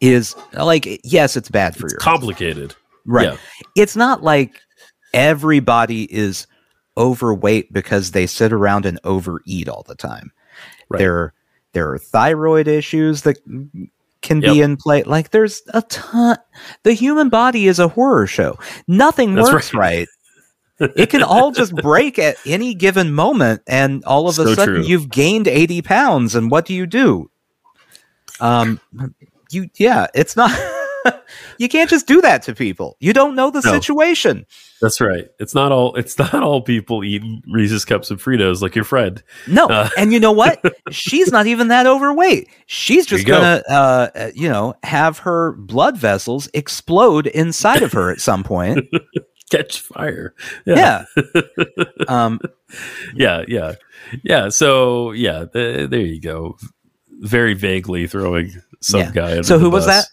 [0.00, 2.74] is like yes it's bad for it's your complicated.
[3.06, 3.36] right Yeah.
[3.74, 4.60] it's not like
[5.14, 6.46] everybody is
[6.98, 10.32] overweight because they sit around and overeat all the time
[10.90, 10.98] Right.
[10.98, 11.32] there
[11.72, 13.38] there are thyroid issues that
[14.22, 16.36] can be in play like there's a ton
[16.82, 19.80] the human body is a horror show nothing That's works right.
[19.80, 20.08] right
[20.78, 24.82] it can all just break at any given moment and all of a sudden true.
[24.84, 27.30] you've gained 80 pounds and what do you do
[28.40, 28.80] um
[29.50, 30.50] you yeah it's not
[31.58, 32.96] you can't just do that to people.
[32.98, 33.70] You don't know the No.
[33.72, 34.44] situation.
[34.82, 35.26] That's right.
[35.38, 35.94] It's not all.
[35.94, 39.22] It's not all people eating Reese's cups and Fritos like your friend.
[39.46, 39.88] No, Uh.
[39.96, 40.60] and you know what?
[40.90, 42.48] She's not even that overweight.
[42.66, 48.10] She's just gonna, uh, uh, you know, have her blood vessels explode inside of her
[48.10, 48.84] at some point.
[49.50, 50.34] Catch fire.
[50.64, 51.04] yeah.
[52.08, 52.40] Um,
[53.14, 53.74] yeah, yeah,
[54.22, 54.48] yeah.
[54.50, 56.56] So yeah, th- there you go.
[57.20, 59.10] Very vaguely throwing some Yeah.
[59.12, 59.40] guy.
[59.42, 60.06] So who was that?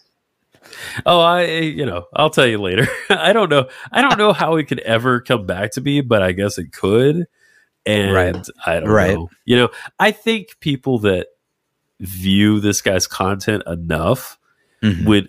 [1.06, 2.86] Oh, I you know I'll tell you later.
[3.10, 3.68] I don't know.
[3.92, 6.72] I don't know how it could ever come back to me, but I guess it
[6.72, 7.26] could.
[7.86, 8.48] And Right.
[8.66, 9.14] I don't Right.
[9.14, 9.28] know.
[9.44, 9.68] You know,
[10.00, 11.28] I think people that
[12.00, 14.38] view this guy's content enough
[14.82, 15.04] Mhm.
[15.06, 15.28] would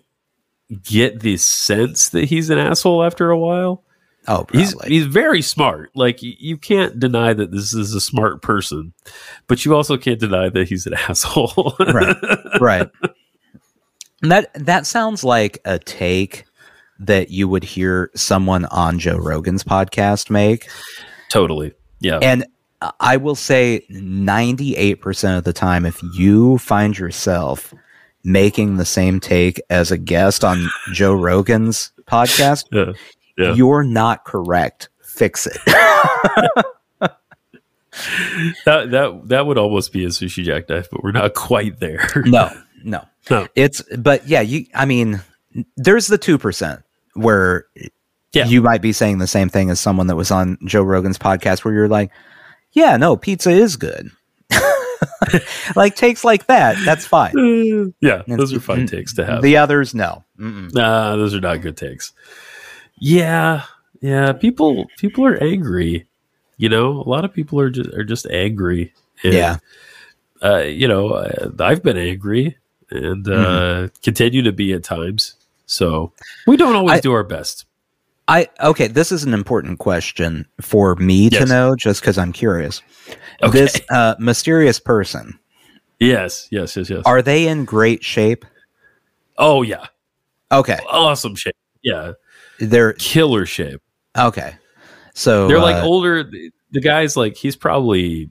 [0.83, 3.83] get the sense that he's an asshole after a while.
[4.27, 4.95] Oh, He's probably.
[4.95, 5.91] he's very smart.
[5.95, 8.93] Like you can't deny that this is a smart person,
[9.47, 11.75] but you also can't deny that he's an asshole.
[11.79, 12.15] Right.
[12.61, 12.89] right.
[14.21, 16.45] And That that sounds like a take
[16.99, 20.67] that you would hear someone on Joe Rogan's podcast make.
[21.29, 21.73] totally.
[21.99, 22.19] Yeah.
[22.21, 22.45] And
[22.99, 27.73] I will say 98% of the time, if you find yourself
[28.23, 32.93] making the same take as a guest on Joe Rogan's podcast, Yeah.
[33.37, 33.53] Yeah.
[33.53, 34.89] you're not correct.
[35.01, 35.57] Fix it.
[38.65, 42.05] That that that would almost be a sushi jackknife, but we're not quite there.
[42.25, 42.49] no,
[42.83, 43.05] no.
[43.29, 43.47] No.
[43.55, 45.21] It's, but yeah, you, I mean,
[45.77, 46.83] there's the 2%
[47.13, 47.65] where
[48.33, 48.45] Yeah.
[48.47, 51.63] you might be saying the same thing as someone that was on Joe Rogan's podcast
[51.63, 52.11] where you're like,
[52.73, 54.11] yeah, no, pizza is good.
[55.75, 57.93] like takes like that, that's fine.
[58.01, 59.41] yeah, those are fun takes to have.
[59.41, 60.23] The others, no.
[60.37, 60.71] Mm-mm.
[60.73, 62.11] Nah, those are not good takes.
[62.97, 63.63] Yeah,
[64.01, 64.33] yeah.
[64.33, 66.07] People people are angry.
[66.57, 68.93] You know, a lot of people are just are just angry.
[69.23, 69.57] And, Yeah.
[70.43, 72.57] uh, you know, uh, I've been angry
[72.91, 73.95] and uh, Mm-hmm.
[74.03, 75.35] continue to be at times.
[75.65, 76.13] So
[76.47, 77.65] we don't always I- do our best.
[78.27, 82.81] I okay, this is an important question for me to know just because I'm curious.
[83.43, 83.51] Okay.
[83.59, 85.37] This uh, mysterious person,
[85.99, 87.03] Yes, yes, yes, yes.
[87.05, 88.43] are they in great shape?
[89.37, 89.85] oh yeah,
[90.51, 91.53] Okay, awesome shape.
[91.83, 92.13] Yeah,
[92.59, 93.81] they're killer shape.
[94.17, 94.55] okay.
[95.13, 96.23] So They're like uh, older.
[96.71, 98.29] The guy's like he's probably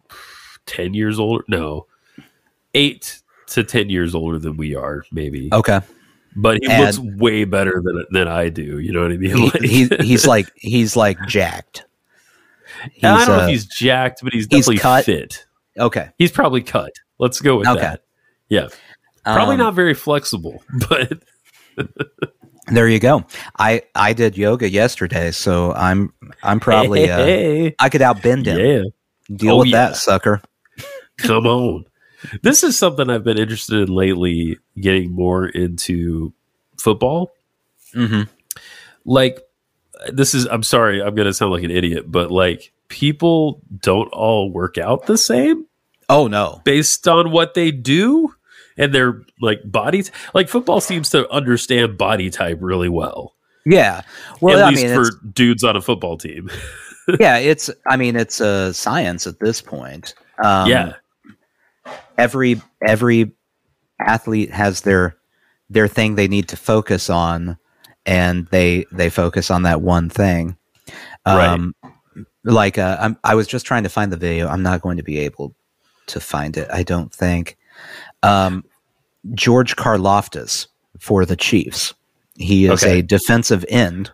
[0.66, 1.45] ten years older.
[1.49, 1.87] No,
[2.75, 5.49] eight to ten years older than we are, maybe.
[5.53, 5.81] okay.
[6.37, 8.81] But he And- looks way better than than I do.
[8.81, 9.37] You know what I mean?
[9.37, 11.87] He, Like- he, he's like he's like jacked.
[12.93, 15.05] He's, I don't know uh, if he's jacked, but he's he's cut?
[15.07, 15.47] fit.
[15.79, 16.11] okay.
[16.18, 16.93] He's probably cut.
[17.18, 17.81] Let's go with Okay.
[17.81, 18.03] that.
[18.51, 18.68] Yeah,
[19.25, 21.22] probably Um, not very flexible, but
[22.69, 23.25] There you go.
[23.59, 26.12] I I did yoga yesterday, so I'm
[26.43, 28.59] I'm probably uh, hey, I could outbend him.
[28.59, 28.83] yeah.
[29.37, 29.89] Deal Oh, with yeah.
[29.89, 30.41] that sucker.
[31.19, 31.85] Come on.
[32.43, 36.33] This is something I've been interested in lately, getting more into
[36.79, 37.33] football.
[37.95, 38.23] Mm-hmm.
[39.05, 39.41] Like,
[40.12, 44.09] this is, I'm sorry, I'm going to sound like an idiot, but like, people don't
[44.09, 45.67] all work out the same
[46.09, 46.61] Oh no.
[46.65, 48.35] based on what they do
[48.77, 50.11] and their like bodies.
[50.35, 54.03] Like, football seems to understand body type really well, Yeah.
[54.41, 56.51] Well, at I least mean, for dudes on a football team.
[57.20, 57.70] yeah, it's.
[57.89, 60.14] I mean, it's a science at this point.
[60.43, 60.95] Um, yeah.
[62.18, 63.33] Every every
[64.01, 65.16] athlete has their
[65.70, 67.59] their thing they need to focus on,
[68.07, 70.57] and they they focus on that one thing.
[71.27, 71.75] Um,
[72.45, 74.49] Like uh, I'm, I was just trying to find the video.
[74.49, 75.55] I'm not going to be able
[76.09, 76.68] to find it.
[76.70, 77.57] I don't think.
[78.25, 78.64] Um,
[79.35, 80.66] George Karlaftis
[80.99, 81.95] for the Chiefs.
[82.37, 82.99] He is Okay.
[82.99, 84.11] a defensive end.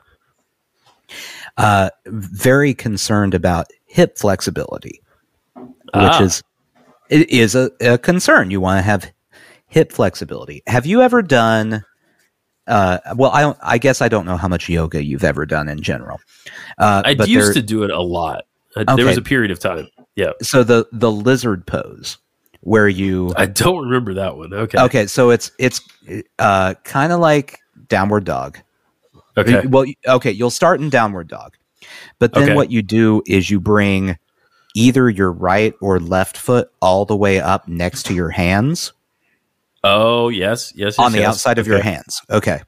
[1.57, 5.01] Uh, very concerned about hip flexibility,
[5.55, 6.23] which Ah.
[6.23, 6.43] is
[7.09, 8.51] it is a, a concern.
[8.51, 9.11] You want to have
[9.67, 10.63] hip flexibility.
[10.69, 11.85] Have you ever done?
[12.69, 13.59] Uh, well, I don't.
[13.63, 16.21] I guess I don't know how much yoga you've ever done in general.
[16.79, 18.45] Uh, I used there- to do it a lot.
[18.77, 18.95] Uh, Okay.
[18.97, 19.89] There was a period of time.
[20.15, 20.31] Yeah.
[20.43, 22.19] so the the lizard pose
[22.61, 24.53] where you I don't remember that one.
[24.53, 24.79] Okay.
[24.79, 25.81] okay so it's it's
[26.39, 27.59] uh kind of like
[27.89, 28.59] downward dog
[29.37, 29.67] Okay.
[29.67, 31.57] well okay you'll start in downward dog
[32.19, 32.55] but then Okay.
[32.55, 34.17] what you do is you bring
[34.75, 38.93] either your right or left foot all the way up next to your hands
[39.83, 40.73] Oh, yes.
[40.77, 40.99] Yes.
[40.99, 41.29] on the yes.
[41.29, 42.61] outside of your hands okay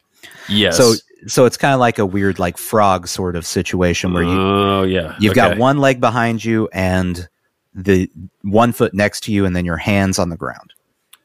[0.48, 0.76] Yes.
[0.76, 0.94] so
[1.26, 4.82] so it's kind of like a weird like frog sort of situation where you Oh,
[4.84, 5.14] yeah.
[5.20, 7.28] You've got one leg behind you and
[7.74, 8.10] the
[8.42, 10.72] one foot next to you, and then your hands on the ground.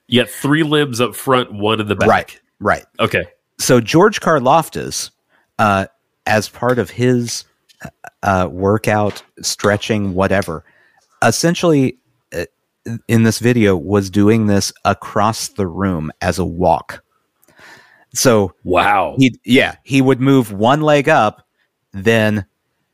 [0.08, 2.08] You got three limbs up front, one in the back.
[2.08, 2.86] Right, right.
[3.00, 3.26] Okay.
[3.60, 5.12] So George Karlaftis,
[5.60, 5.88] uh,
[6.26, 7.44] as part of his
[8.24, 10.64] uh, workout, stretching, whatever,
[11.24, 11.98] essentially
[12.34, 12.46] uh,
[13.08, 17.04] in this video was doing this across the room as a walk.
[18.14, 19.16] So Wow.
[19.18, 21.46] he yeah he would move one leg up,
[21.92, 22.46] then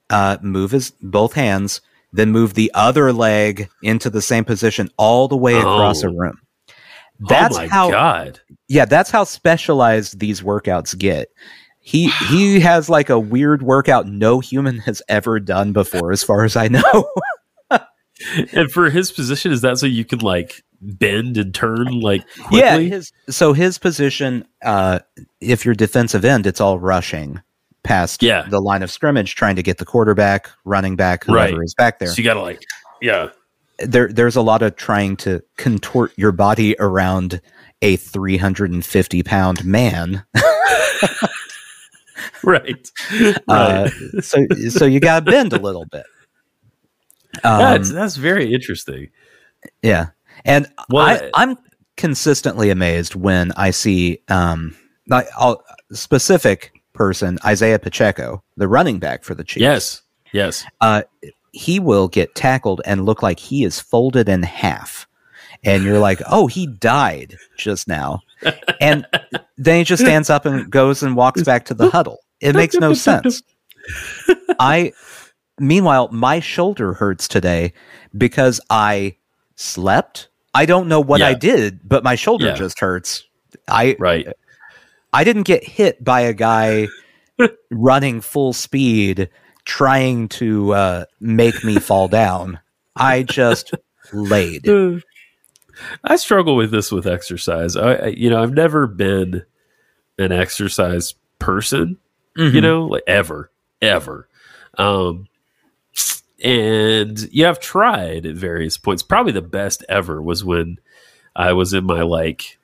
[0.10, 1.82] uh, move his both hands,
[2.14, 6.10] then move the other leg into the same position all the way across Oh.
[6.10, 6.38] a room.
[7.28, 8.40] That's oh my how god.
[8.68, 11.28] yeah, that's how specialized these workouts get.
[11.80, 16.44] He he has like a weird workout no human has ever done before, as far
[16.46, 16.82] as I know.
[18.54, 22.76] And for his position, is that so you can like bend and turn like yeah,
[22.76, 22.90] quickly?
[22.90, 25.00] his so his position, uh,
[25.42, 27.42] if you're defensive end, it's all rushing
[27.84, 28.46] past Yeah.
[28.50, 31.64] the line of scrimmage, trying to get the quarterback, running back, whoever Right.
[31.64, 32.08] is back there.
[32.10, 32.64] So you gotta like,
[33.02, 33.30] yeah,
[33.80, 37.42] there there's a lot of trying to contort your body around
[37.82, 40.24] a 350 pound man.
[42.44, 42.90] right.
[43.48, 44.24] Uh, right.
[44.24, 46.06] so so you got to bend a little bit.
[47.44, 49.10] Um, that's that's very interesting.
[49.82, 50.10] Yeah,
[50.46, 51.58] and Well, I, I'm
[51.98, 54.78] consistently amazed when I see um,
[55.08, 59.62] like, I'll, specific person Isaiah Pacheco, the running back for the Chiefs.
[59.62, 60.02] Yes.
[60.32, 60.66] Yes.
[60.82, 61.04] uh,
[61.52, 65.08] he will get tackled and look like he is folded in half.
[65.64, 68.22] And you're like, oh, he died just now.
[68.82, 69.06] And
[69.58, 72.18] then he just stands up and goes and walks back to the huddle.
[72.42, 73.44] It makes no sense.
[74.60, 74.94] I,
[75.60, 77.74] meanwhile, my shoulder hurts today
[78.18, 79.16] because I
[79.56, 80.30] slept.
[80.56, 82.54] I don't know what I did, but my shoulder Yeah.
[82.56, 83.24] just hurts.
[83.68, 84.28] I Right.
[85.14, 86.88] I didn't get hit by a guy
[87.72, 89.30] running full speed
[89.66, 92.60] trying to uh, make me fall down.
[92.96, 93.74] I just
[94.12, 94.68] laid.
[96.04, 97.76] I struggle with this with exercise.
[97.76, 99.44] I, I you know, I've never been
[100.20, 101.98] an exercise person,
[102.38, 102.62] you Mhm.
[102.62, 103.52] know, like ever,
[103.82, 104.28] ever.
[104.78, 105.28] Um,
[106.44, 109.02] and yeah, I've tried at various points.
[109.04, 110.78] Probably the best ever was when
[111.36, 112.60] I was in my like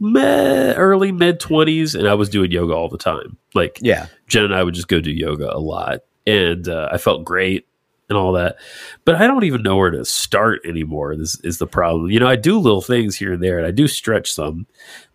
[0.00, 3.36] meh, early mid twenties, and I was doing yoga all the time.
[3.54, 4.06] Like Yeah.
[4.28, 7.66] Jen and I would just go do yoga a lot, and uh, I felt great
[8.08, 8.56] and all that.
[9.04, 11.16] But I don't even know where to start anymore.
[11.16, 12.10] This is the problem.
[12.10, 14.66] You know, I do little things here and there, and I do stretch some,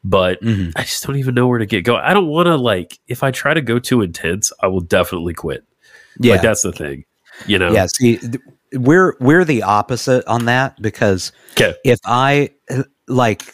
[0.04, 0.74] but Mhm.
[0.76, 2.02] I just don't even know where to get going.
[2.04, 5.34] I don't want to like if I try to go too intense, I will definitely
[5.34, 5.64] quit.
[6.20, 6.34] Yeah.
[6.34, 7.06] Like that's the thing.
[7.48, 7.72] You know.
[7.72, 7.86] Yeah.
[7.86, 8.20] See,
[8.74, 11.76] we're we're the opposite on that because Okay.
[11.86, 12.50] if I
[13.08, 13.54] like,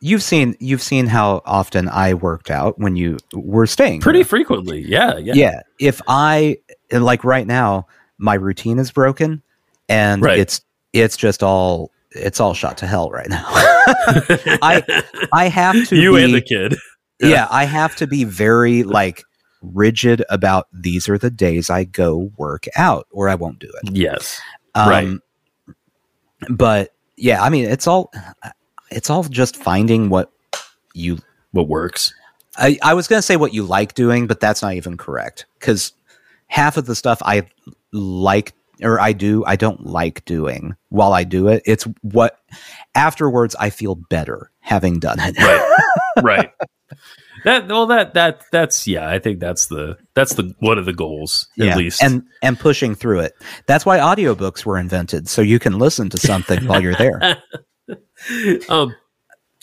[0.00, 4.00] you've seen you've seen how often I worked out when you were staying.
[4.00, 4.80] Pretty frequently.
[4.80, 5.16] Yeah.
[5.18, 5.34] Yeah.
[5.34, 6.56] yeah if i
[6.92, 7.86] like right now
[8.18, 9.42] my routine is broken
[9.88, 10.38] and Right.
[10.38, 10.60] it's
[10.92, 13.44] it's just all it's all shot to hell right now
[14.62, 14.82] i
[15.32, 16.74] i have to you be, and the kid.
[17.20, 19.22] yeah i have to be very like
[19.62, 23.94] rigid about these are the days i go work out or i won't do it
[23.96, 24.40] Yes.
[24.74, 25.18] um, Right.
[26.48, 28.10] but yeah i mean it's all
[28.90, 30.32] it's all just finding what
[30.94, 31.18] you
[31.52, 32.14] What works.
[32.56, 35.46] I, I was going to say what you like doing, but that's not even correct
[35.58, 35.92] because
[36.48, 37.46] half of the stuff I
[37.92, 41.62] like or I do, I don't like doing while I do it.
[41.66, 42.38] It's what
[42.94, 45.38] afterwards I feel better having done it.
[45.38, 46.22] Right.
[46.22, 46.52] right.
[47.44, 50.92] That well that that that's yeah, I think that's the that's the one of the
[50.92, 51.72] goals yeah.
[51.72, 52.02] at least.
[52.02, 53.34] And and pushing through it.
[53.66, 57.20] That's why audiobooks were invented so you can listen to something while you're there.
[58.68, 58.94] um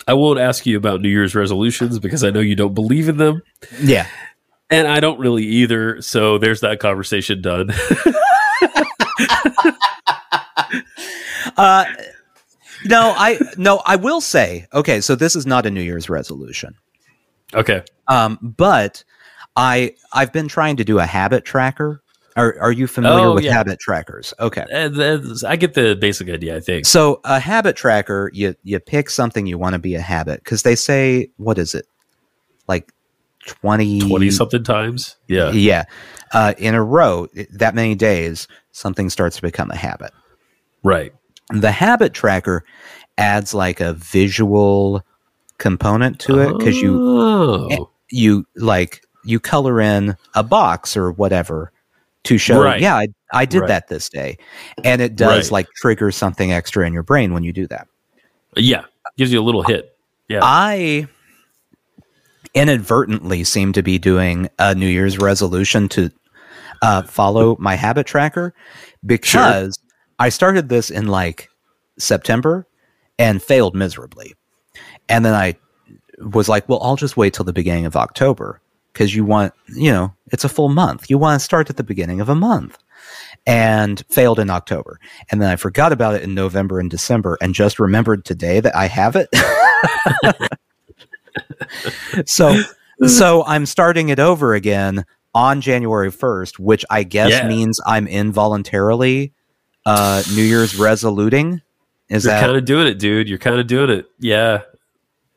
[0.08, 3.18] I won't ask you about New Year's resolutions because I know you don't believe in
[3.18, 3.42] them.
[3.82, 4.08] Yeah.
[4.70, 6.02] And I don't really either.
[6.02, 7.70] So there's that conversation done.
[11.58, 11.86] Uh
[12.86, 16.76] no, I no, I will say, okay, so this is not a New Year's resolution.
[17.54, 17.82] okay.
[18.08, 19.04] Um, but
[19.56, 22.02] I I've been trying to do a habit tracker.
[22.38, 23.54] Are are you familiar Oh, with yeah.
[23.54, 24.34] habit trackers?
[24.40, 24.66] Okay.
[24.70, 26.86] Then I get the basic idea, I think.
[26.86, 30.64] So a habit tracker, you you pick something you want to be a habit because
[30.64, 31.86] they say what is it,
[32.68, 32.92] like
[33.48, 35.16] twenty 20 something times.
[35.28, 35.52] Yeah.
[35.52, 35.86] yeah,
[36.34, 40.12] uh, in a row that many days something starts to become a habit.
[40.84, 41.14] Right.
[41.52, 42.66] The habit tracker
[43.18, 45.04] adds like a visual
[45.58, 47.90] component to it because you Oh.
[48.12, 51.72] you like you color in a box or whatever
[52.26, 52.82] to show Right.
[52.82, 53.68] yeah I, I did Right.
[53.70, 54.38] that this day
[54.84, 55.52] and it does Right.
[55.52, 57.88] like trigger something extra in your brain when you do that
[58.56, 58.84] Yeah.
[59.18, 59.98] Gives you a little hit.
[60.28, 60.40] Yeah.
[60.44, 61.08] i
[62.54, 66.10] inadvertently seem to be doing a new year's resolution to
[66.82, 68.54] uh, follow my habit tracker
[69.06, 69.78] because
[70.20, 71.50] i started this in like
[71.98, 72.66] september
[73.20, 74.34] and failed miserably
[75.10, 75.54] and then i
[76.20, 78.62] was like well i'll just wait till the beginning of october
[78.96, 81.84] because you want you know it's a full month you want to start at the
[81.84, 82.78] beginning of a month
[83.46, 87.54] and failed in october and then i forgot about it in november and december and
[87.54, 89.30] just remembered today that i have it
[92.26, 92.56] so
[93.08, 97.46] so I'm starting it over again on January 1st, which I guess Yeah.
[97.46, 99.34] means I'm involuntarily
[99.86, 101.62] uh, New Year's resoluting.
[102.08, 103.28] Is You're that kind of doing it, dude.
[103.28, 104.06] You're kind of doing it.
[104.20, 104.62] Yeah.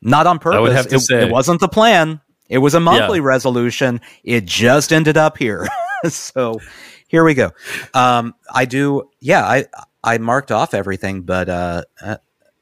[0.00, 0.56] not on purpose?
[0.56, 1.26] I would have to it, say.
[1.26, 2.20] it wasn't the plan.
[2.48, 4.00] It was a monthly resolution.
[4.24, 5.66] It just ended up here.
[6.08, 6.60] so
[7.08, 7.50] here we go.
[7.94, 9.08] Um, I do.
[9.20, 9.66] Yeah, I
[10.02, 12.16] I marked off everything, but uh, uh,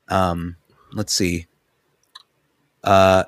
[0.09, 0.57] um,
[0.93, 1.47] let's see.
[2.83, 3.25] Uh,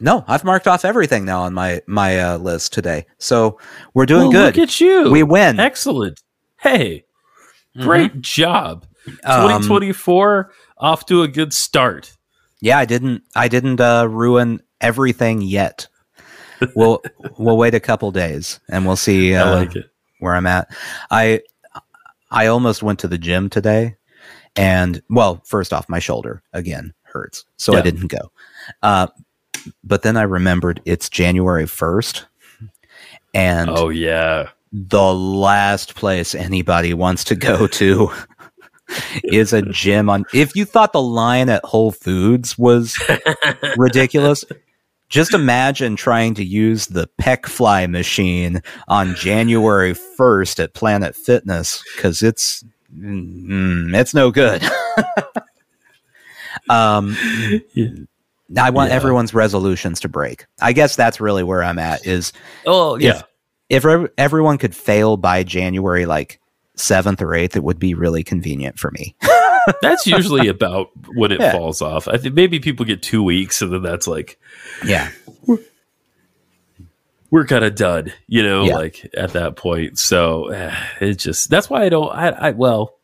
[0.00, 3.06] no, I've marked off everything now on my my uh, list today.
[3.18, 3.58] So
[3.94, 4.56] we're doing Well, good.
[4.56, 5.10] Look at you.
[5.10, 5.60] We win.
[5.60, 6.20] Excellent.
[6.58, 7.04] Hey,
[7.78, 8.86] great job.
[9.24, 12.16] Um, 2024 off to a good start.
[12.60, 13.22] Yeah, I didn't.
[13.34, 15.86] I didn't uh, ruin everything yet.
[16.74, 17.02] We'll
[17.38, 19.72] we'll wait a couple days and we'll see uh, like
[20.18, 20.68] where I'm at.
[21.10, 21.42] I
[22.30, 23.96] I almost went to the gym today,
[24.56, 28.30] and well, first off, my shoulder again hurts, so I didn't go.
[28.82, 29.08] Uh,
[29.82, 32.26] but then I remembered it's January first,
[33.34, 34.48] and Oh yeah.
[34.72, 38.12] the last place anybody wants to go to
[39.24, 42.96] is a gym on if you thought the line at Whole Foods was
[43.76, 44.44] ridiculous
[45.10, 51.82] just imagine trying to use the pec fly machine on January 1st at Planet Fitness
[51.98, 52.64] cuz it's
[52.96, 54.62] mm, it's no good
[56.70, 57.16] um
[58.56, 58.96] I want Yeah.
[58.96, 60.44] everyone's resolutions to break.
[60.60, 62.32] I guess that's really where I'm at is
[62.66, 63.22] Oh yeah.
[63.68, 66.40] if ev- everyone could fail by January like
[66.80, 69.14] 7th or 8th, it would be really convenient for me.
[69.82, 71.52] That's usually about when it Yeah.
[71.52, 72.08] falls off.
[72.08, 74.38] I think maybe people get two weeks and then that's like
[74.84, 75.10] yeah.
[77.30, 78.74] we're kind of done, you know, Yeah.
[78.74, 79.98] like at that point.
[79.98, 82.10] So eh, it just that's why I don't.
[82.10, 82.98] I, I well,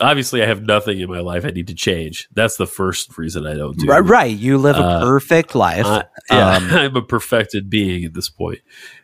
[0.00, 2.28] obviously I have nothing in my life I need to change.
[2.32, 3.86] That's the first reason I don't do.
[3.86, 4.36] Right, right.
[4.36, 5.86] You live a Uh, perfect life.
[5.86, 8.60] Uh, yeah, Um, I'm a perfected being at this point.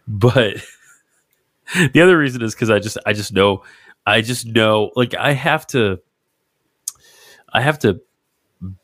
[0.08, 0.56] But
[1.92, 3.62] the other reason is because I just I just know
[4.06, 5.98] I just know like I have to
[7.52, 8.00] I have to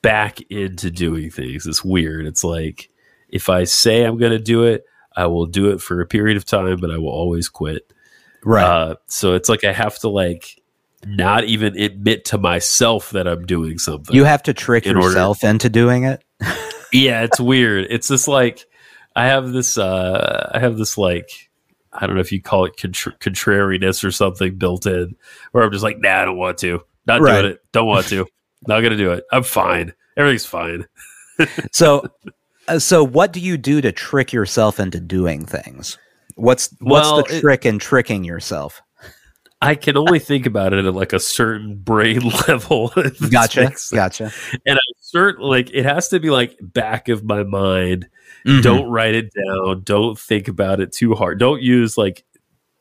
[0.03, 1.67] back into doing things.
[1.67, 2.27] It's weird.
[2.27, 2.91] It's like
[3.29, 4.85] if I say I'm going to do it,
[5.17, 7.93] I will do it for a period of time, but I will always quit.
[8.45, 8.65] right.
[8.65, 10.61] Uh, so it's like I have to like
[11.05, 14.15] not even admit to myself that I'm doing something.
[14.15, 16.23] you have to trick in order- yourself into doing it.
[16.93, 17.87] yeah, it's weird.
[17.91, 18.65] It's just like
[19.17, 19.79] I have this.
[19.79, 21.51] uh I have this like
[21.95, 25.15] I don't know if you call it contra- contrariness or something built in,
[25.53, 26.81] where I'm just like, nah, I don't want to.
[27.07, 27.41] Not Right.
[27.43, 27.61] doing it.
[27.73, 28.27] Don't want to.
[28.67, 29.25] Not gonna do it.
[29.33, 29.93] I'm fine.
[30.17, 30.87] Everything's fine.
[31.73, 32.07] So,
[32.69, 35.99] uh, so what do you do to trick yourself into doing things?
[36.37, 38.81] What's what's Well, the it- trick in tricking yourself?
[39.63, 42.93] I can only think about it at like a certain brain level.
[43.31, 44.33] Gotcha, gotcha.
[44.67, 48.09] And I certain like it has to be like back of my mind.
[48.47, 48.63] Mhm.
[48.63, 49.83] Don't write it down.
[49.85, 51.39] Don't think about it too hard.
[51.39, 52.25] Don't use like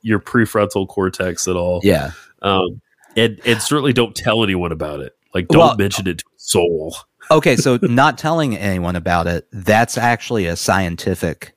[0.01, 1.81] your prefrontal cortex at all.
[1.83, 2.11] Yeah.
[2.41, 2.81] Um,
[3.15, 5.15] and and certainly don't tell anyone about it.
[5.35, 6.95] Like don't Well- mention it to a soul.
[7.29, 11.53] Okay, so not telling anyone about it, that's actually a scientific.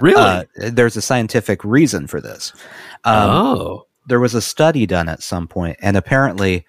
[0.00, 0.16] Really?
[0.20, 2.52] uh, there's a scientific reason for this.
[3.04, 6.64] Um, oh, there was a study done at some point and apparently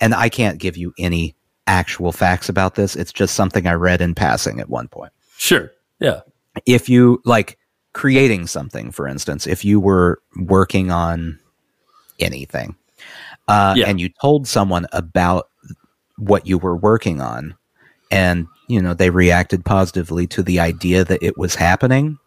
[0.00, 1.34] and i can't give you any
[1.66, 5.72] actual facts about this it's just something i read in passing at one point sure.
[5.98, 6.20] Yeah.
[6.66, 7.58] if you like
[7.92, 11.38] creating something for instance if you were working on
[12.20, 12.76] anything
[13.48, 13.86] uh, Yeah.
[13.88, 15.48] and you told someone about
[16.18, 17.54] what you were working on
[18.10, 22.18] and you know they reacted positively to the idea that it was happening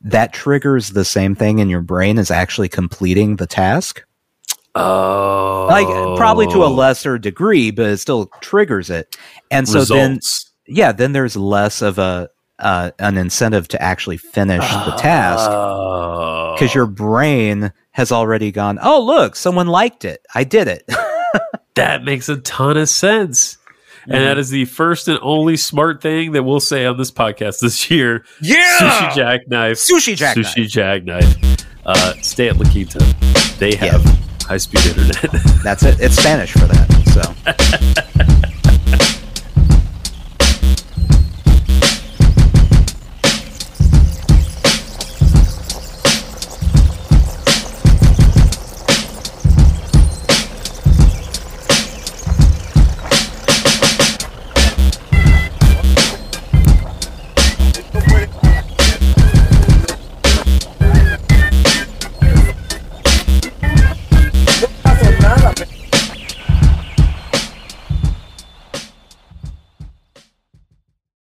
[0.00, 4.04] that triggers the same thing in your brain as actually completing the task
[4.76, 5.86] Oh, like
[6.18, 9.16] probably to a lesser degree, but it still triggers it.
[9.50, 10.20] And so then,
[10.66, 16.54] yeah, then there's less of a uh, an incentive to actually finish the task Oh.
[16.54, 18.78] because your brain has already gone.
[18.82, 20.20] Oh, look, someone liked it.
[20.34, 20.90] I did it.
[21.74, 23.58] that makes a ton of sense.
[24.08, 27.58] And that is the first and only smart thing that we'll say on this podcast
[27.58, 28.24] this year.
[28.40, 29.76] Yeah, sushi jackknife.
[29.78, 30.46] Sushi jackknife.
[30.54, 31.66] Sushi jackknife.
[31.84, 33.00] Uh, stay at La Quinta.
[33.58, 34.02] They have
[34.46, 35.42] high speed internet.
[35.64, 35.98] That's it.
[36.00, 36.86] It's Spanish for that.
[37.12, 38.32] So